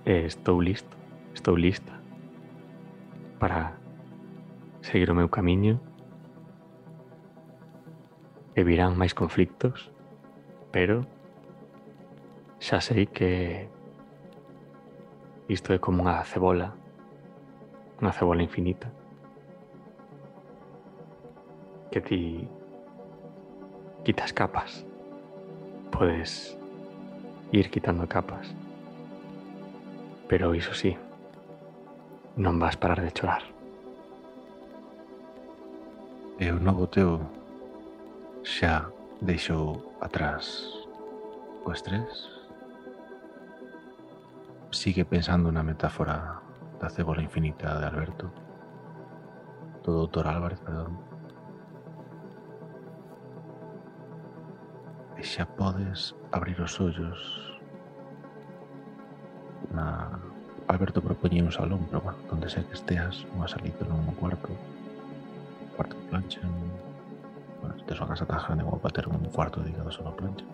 E 0.06 0.26
estou 0.26 0.60
listo, 0.60 0.98
estou 1.34 1.56
lista 1.56 1.94
para 3.40 3.78
seguir 4.82 5.12
o 5.12 5.16
meu 5.16 5.30
camiño. 5.30 5.80
E 8.56 8.64
virán 8.66 8.98
máis 8.98 9.14
conflictos, 9.14 9.94
pero 10.74 11.06
xa 12.58 12.82
sei 12.82 13.06
que 13.06 13.70
isto 15.50 15.74
é 15.74 15.78
como 15.78 16.02
unha 16.02 16.22
cebola, 16.26 16.74
unha 18.02 18.14
cebola 18.14 18.42
infinita, 18.42 18.90
que 21.94 22.02
ti 22.02 22.22
quitas 24.02 24.34
capas, 24.34 24.86
podes 25.94 26.58
ir 27.52 27.70
quitando 27.70 28.08
capas, 28.10 28.50
Pero 30.32 30.56
iso 30.56 30.72
sí, 30.72 30.96
non 32.40 32.56
vas 32.56 32.80
parar 32.80 33.04
de 33.04 33.12
chorar. 33.12 33.44
E 36.40 36.48
o 36.48 36.56
novo 36.56 36.88
teu 36.88 37.20
xa 38.40 38.88
deixou 39.20 39.92
atrás 40.00 40.72
o 41.68 41.76
estrés? 41.76 42.32
Sigue 44.72 45.04
pensando 45.04 45.52
na 45.52 45.68
metáfora 45.68 46.40
da 46.80 46.88
cebola 46.88 47.20
infinita 47.20 47.76
de 47.76 47.92
Alberto, 47.92 48.32
do 49.84 49.92
doutor 50.08 50.32
Álvarez, 50.32 50.64
perdón. 50.64 50.96
E 55.20 55.28
xa 55.28 55.44
podes 55.44 56.16
abrir 56.32 56.56
os 56.64 56.80
ollos 56.80 57.51
na 59.74 60.20
Alberto 60.68 61.02
propoñía 61.02 61.44
un 61.44 61.52
salón, 61.52 61.86
pero 61.90 62.02
bueno, 62.02 62.18
donde 62.30 62.48
sei 62.48 62.64
que 62.64 62.80
esteas, 62.80 63.28
unha 63.36 63.48
salita 63.48 63.84
nun 63.84 64.08
cuarto, 64.16 64.56
cuarto 65.76 66.00
de 66.00 66.06
plancha, 66.08 66.40
bueno, 67.60 67.76
tes 67.84 68.00
unha 68.00 68.16
casa 68.16 68.24
tan 68.24 68.40
grande 68.40 68.64
como 68.64 68.80
para 68.80 68.96
ter 68.96 69.06
un 69.12 69.20
cuarto 69.36 69.60
dedicado 69.60 69.92
a 69.92 70.16
plancha. 70.16 70.48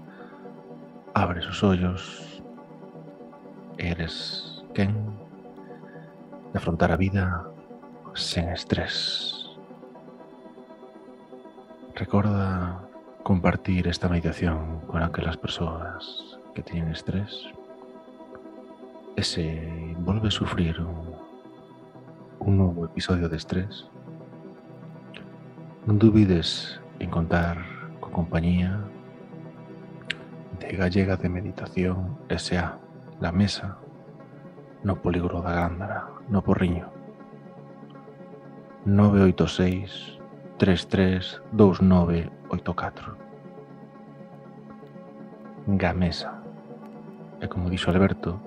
Abres 1.14 1.46
os 1.46 1.62
ollos, 1.62 2.02
eres 3.78 4.66
quen 4.74 4.94
de 6.50 6.58
afrontar 6.58 6.90
a 6.90 6.98
vida 6.98 7.46
sen 8.18 8.50
estrés. 8.50 9.46
Recorda 11.94 12.82
compartir 13.22 13.86
esta 13.88 14.10
meditación 14.10 14.82
con 14.90 15.02
aquelas 15.02 15.38
persoas 15.38 16.38
que 16.54 16.66
teñen 16.66 16.90
estrés 16.90 17.57
e 19.18 19.24
se 19.26 19.46
volve 20.06 20.30
a 20.30 20.32
sufrir 20.32 20.80
un, 20.80 22.56
novo 22.58 22.86
episodio 22.86 23.28
de 23.28 23.36
estrés 23.36 23.92
non 25.84 26.00
dubides 26.00 26.80
en 27.04 27.12
contar 27.12 27.60
co 28.00 28.08
compañía 28.14 28.80
de 30.62 30.72
Gallega 30.80 31.20
de 31.20 31.28
Meditación 31.28 32.16
S.A 32.32 32.80
la 33.20 33.36
mesa 33.36 33.82
no 34.84 35.02
polígono 35.02 35.42
da 35.42 35.54
Gándara, 35.54 36.08
no 36.30 36.44
Porriño. 36.44 36.88
986 38.86 40.20
33 40.58 41.42
2984 41.52 43.18
Gamesa. 45.68 46.42
E 47.42 47.48
como 47.48 47.70
dixo 47.70 47.92
Alberto, 47.92 48.40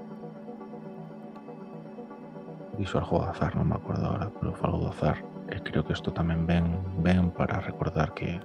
dixo 2.81 2.97
algo 2.97 3.20
de 3.20 3.28
azar, 3.28 3.53
non 3.53 3.68
me 3.68 3.76
acordo 3.76 4.09
agora, 4.09 4.33
pero 4.41 4.57
falou 4.57 4.81
do 4.81 4.89
azar. 4.89 5.20
E 5.53 5.61
creo 5.61 5.85
que 5.85 5.93
isto 5.93 6.16
tamén 6.16 6.49
ven, 6.49 6.64
ven 7.05 7.28
para 7.28 7.61
recordar 7.61 8.16
que 8.16 8.41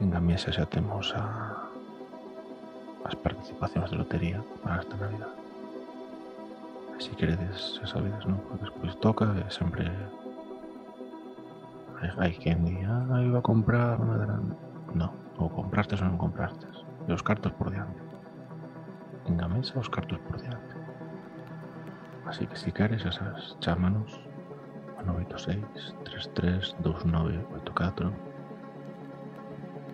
en 0.00 0.08
Gamesa 0.08 0.48
xa 0.48 0.64
temos 0.64 1.12
a 1.12 1.68
as 3.04 3.16
participacións 3.20 3.92
de 3.92 3.96
lotería 4.00 4.40
para 4.64 4.80
esta 4.80 4.96
Navidad. 4.96 5.32
Si 6.96 7.12
queredes, 7.16 7.80
xa 7.80 7.86
sabedes, 7.96 8.24
non? 8.24 8.40
Porque 8.44 8.64
despois 8.64 8.96
toca 9.04 9.28
e 9.36 9.44
sempre 9.52 9.84
hai, 12.00 12.08
hai 12.16 12.32
quen 12.40 12.64
ah, 12.88 13.20
iba 13.20 13.40
a 13.40 13.44
comprar 13.44 14.00
unha 14.00 14.16
gran... 14.16 14.42
No, 14.96 15.12
ou 15.36 15.52
comprastes 15.52 16.00
ou 16.00 16.08
non 16.08 16.16
comprastes. 16.16 16.88
E 17.04 17.12
os 17.12 17.20
cartos 17.20 17.52
por 17.52 17.68
diante. 17.68 18.00
En 19.28 19.36
a 19.44 19.48
mesa 19.48 19.76
os 19.76 19.92
cartos 19.92 20.20
por 20.24 20.40
diante. 20.40 20.89
Así 22.30 22.46
que 22.46 22.54
si 22.54 22.70
queres, 22.70 23.02
sabes, 23.02 23.56
chámanos 23.58 24.20
a 24.98 25.02
986 25.02 25.96
33 26.04 26.76
2984 26.78 28.12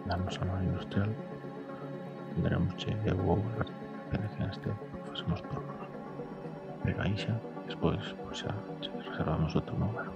Danos 0.05 0.39
a 0.41 0.45
nova 0.45 0.61
industrial. 0.63 1.09
Tendremosche 2.35 2.93
eu 3.09 3.17
ou 3.25 3.41
depende 3.41 4.29
quen 4.37 4.53
este 4.53 4.69
facemos 5.09 5.41
turnos 5.49 5.89
pega 6.85 7.03
aí 7.09 7.17
xa 7.17 7.33
despois 7.65 8.05
pois 8.21 8.39
xa, 8.45 8.53
xa 8.85 8.93
reservamos 9.09 9.57
outro 9.57 9.73
número. 9.81 10.13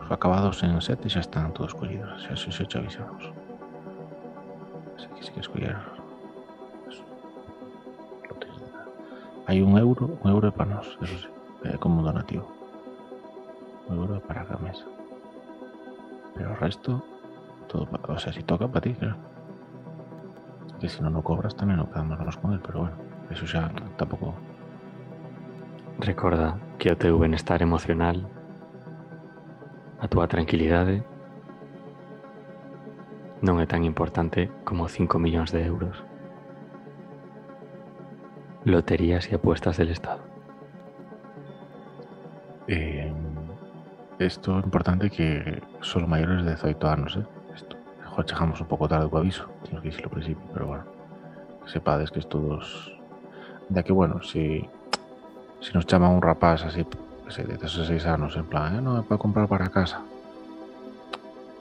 Os 0.00 0.08
acabados 0.08 0.64
en 0.64 0.80
sete 0.80 1.12
xa 1.12 1.20
están 1.20 1.52
todos 1.52 1.76
collidos. 1.76 2.24
Xa 2.24 2.32
xa, 2.40 2.50
xa, 2.56 2.64
xa 2.64 2.78
avisamos. 2.80 3.24
Así 4.96 5.08
que 5.12 5.20
si 5.22 5.30
que 5.36 5.44
escoller 5.44 5.76
hai 9.46 9.62
un 9.62 9.78
euro 9.78 10.18
un 10.22 10.26
euro 10.30 10.50
para 10.50 10.78
nós 10.78 10.86
eso 11.00 11.16
sí, 11.18 11.30
é 11.64 11.78
como 11.78 12.02
donativo. 12.02 12.46
Un 13.88 14.02
euro 14.02 14.18
para 14.20 14.42
a 14.42 14.58
mesa. 14.58 14.86
Pero 16.34 16.52
o 16.52 16.58
resto 16.58 17.02
todo, 17.68 17.86
o 17.86 18.18
sea, 18.18 18.32
si 18.32 18.42
toca 18.42 18.68
para 18.68 18.82
ti, 18.82 18.94
claro. 18.94 19.16
Que 20.80 20.88
si 20.88 21.02
no 21.02 21.10
no 21.10 21.22
cobras 21.22 21.54
tamén 21.54 21.78
non 21.78 21.88
quedamos 21.88 22.36
con 22.36 22.52
él, 22.52 22.60
pero 22.60 22.86
bueno, 22.86 22.96
eso 23.30 23.46
xa 23.46 23.70
tampouco 23.96 24.34
Recorda 25.98 26.60
que 26.76 26.92
o 26.92 26.98
teu 27.00 27.16
benestar 27.16 27.64
emocional 27.64 28.28
a 29.96 30.06
túa 30.12 30.28
tranquilidade 30.28 31.00
non 33.40 33.56
é 33.64 33.66
tan 33.66 33.80
importante 33.88 34.52
como 34.68 34.92
5 34.92 35.16
millóns 35.16 35.56
de 35.56 35.64
euros. 35.64 35.96
Loterías 38.66 39.30
y 39.30 39.34
apuestas 39.36 39.76
del 39.76 39.90
Estado. 39.90 40.18
Eh, 42.66 43.12
esto 44.18 44.58
es 44.58 44.64
importante 44.64 45.08
que 45.08 45.62
solo 45.80 46.08
mayores 46.08 46.44
de 46.44 46.50
18 46.50 46.88
anos, 46.88 47.16
eh? 47.16 47.24
Joder, 48.06 48.26
chegamos 48.26 48.60
un 48.60 48.66
pouco 48.66 48.88
tarde 48.88 49.08
co 49.08 49.18
aviso, 49.18 49.46
temos 49.62 49.82
que 49.82 49.88
dixilo 49.88 50.10
ao 50.10 50.16
principio, 50.18 50.42
pero 50.50 50.66
bueno, 50.66 50.84
que 51.62 51.70
sepades 51.70 52.10
que 52.10 52.18
estos 52.18 52.42
dos... 52.42 52.66
De 53.68 53.84
que, 53.84 53.92
bueno, 53.92 54.18
si, 54.26 54.66
si 55.62 55.70
nos 55.70 55.86
chaman 55.86 56.10
un 56.10 56.22
rapaz 56.22 56.66
así, 56.66 56.82
que 56.82 57.30
sei, 57.30 57.46
de 57.46 57.54
16 57.54 58.02
anos, 58.06 58.34
en 58.34 58.50
plan, 58.50 58.74
eh, 58.74 58.82
non 58.82 58.98
é 58.98 59.06
para 59.06 59.22
comprar 59.22 59.46
para 59.46 59.70
casa. 59.70 60.02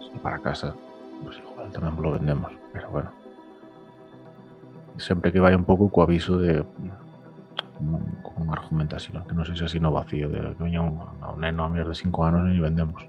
Si 0.01 0.09
para 0.25 0.41
casa, 0.41 0.73
pues 1.21 1.37
igual 1.37 1.69
tamén 1.69 1.93
lo 2.01 2.17
vendemos, 2.17 2.49
pero 2.73 2.89
bueno. 2.89 3.24
Sempre 4.97 5.31
que 5.31 5.43
vai 5.43 5.55
un 5.55 5.67
pouco 5.67 5.91
co 5.91 6.03
aviso 6.03 6.37
de 6.37 6.63
con 8.23 8.47
argumentación, 8.49 9.27
que 9.27 9.35
non 9.35 9.43
sei 9.43 9.59
se 9.59 9.67
así 9.67 9.79
no 9.83 9.91
vacío 9.91 10.31
de 10.31 10.39
que 10.55 10.63
un, 10.63 10.95
un 10.95 11.37
neno 11.39 11.67
a 11.67 11.69
de 11.71 11.83
5 11.91 12.23
anos 12.23 12.47
e 12.47 12.59
vendemos. 12.63 13.03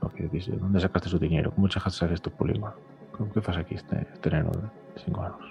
Porque 0.00 0.28
dice, 0.32 0.56
onde 0.56 0.80
sacaste 0.80 1.12
o 1.12 1.20
diñeiro? 1.20 1.52
Como 1.52 1.68
chegaste 1.68 2.08
a 2.08 2.16
este 2.16 2.32
polígono? 2.32 2.72
Como 3.12 3.28
que 3.28 3.44
faz 3.44 3.60
aquí 3.60 3.76
este, 3.76 4.08
este 4.08 4.32
neno 4.32 4.48
de 4.56 4.64
5 5.04 5.20
anos? 5.20 5.44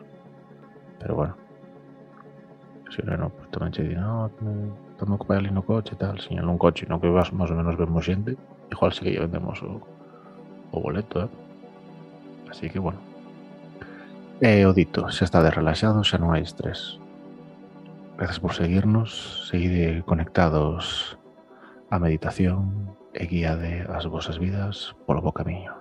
Pero 0.98 1.14
bueno, 1.16 1.36
se 2.90 3.02
o 3.02 3.06
neno 3.06 3.30
pues, 3.30 3.50
tamén 3.54 3.70
che 3.70 3.84
di, 3.86 3.94
no, 3.94 4.32
tamo 4.98 5.18
que 5.22 5.34
ali 5.34 5.52
no 5.52 5.62
coche 5.62 5.94
tal, 5.94 6.18
señala 6.18 6.50
un 6.50 6.58
coche 6.58 6.90
no 6.90 6.98
que 6.98 7.10
vas 7.10 7.30
máis 7.30 7.52
ou 7.52 7.58
menos 7.58 7.78
vemos 7.78 8.06
xente, 8.06 8.38
igual 8.74 8.90
sí 8.94 9.06
que 9.06 9.12
lle 9.14 9.22
vendemos 9.22 9.62
o, 9.62 9.82
o 10.72 10.78
boleto, 10.82 11.26
eh? 11.26 11.30
Así 12.50 12.70
que, 12.70 12.80
bueno. 12.80 13.15
E 14.42 14.68
o 14.68 14.76
dito, 14.76 15.08
xa 15.16 15.24
está 15.24 15.40
de 15.40 15.48
relaxado, 15.48 16.04
xa 16.04 16.20
non 16.20 16.36
hai 16.36 16.44
estrés. 16.44 17.00
Gracias 18.20 18.44
por 18.44 18.52
seguirnos, 18.52 19.48
seguide 19.48 20.04
conectados 20.04 21.16
á 21.88 21.96
meditación 22.04 22.92
e 23.16 23.24
guíade 23.32 23.88
as 23.88 24.04
vosas 24.12 24.36
vidas 24.36 24.92
polo 25.08 25.24
bo 25.24 25.32
camiño. 25.32 25.72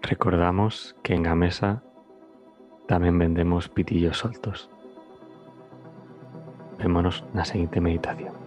Recordamos 0.00 0.96
que 1.04 1.12
en 1.12 1.28
Gamesa 1.28 1.84
tamén 2.88 3.20
vendemos 3.20 3.68
pitillos 3.68 4.24
soltos. 4.24 4.72
Vémonos 6.80 7.28
na 7.36 7.44
seguinte 7.44 7.76
meditación. 7.76 8.43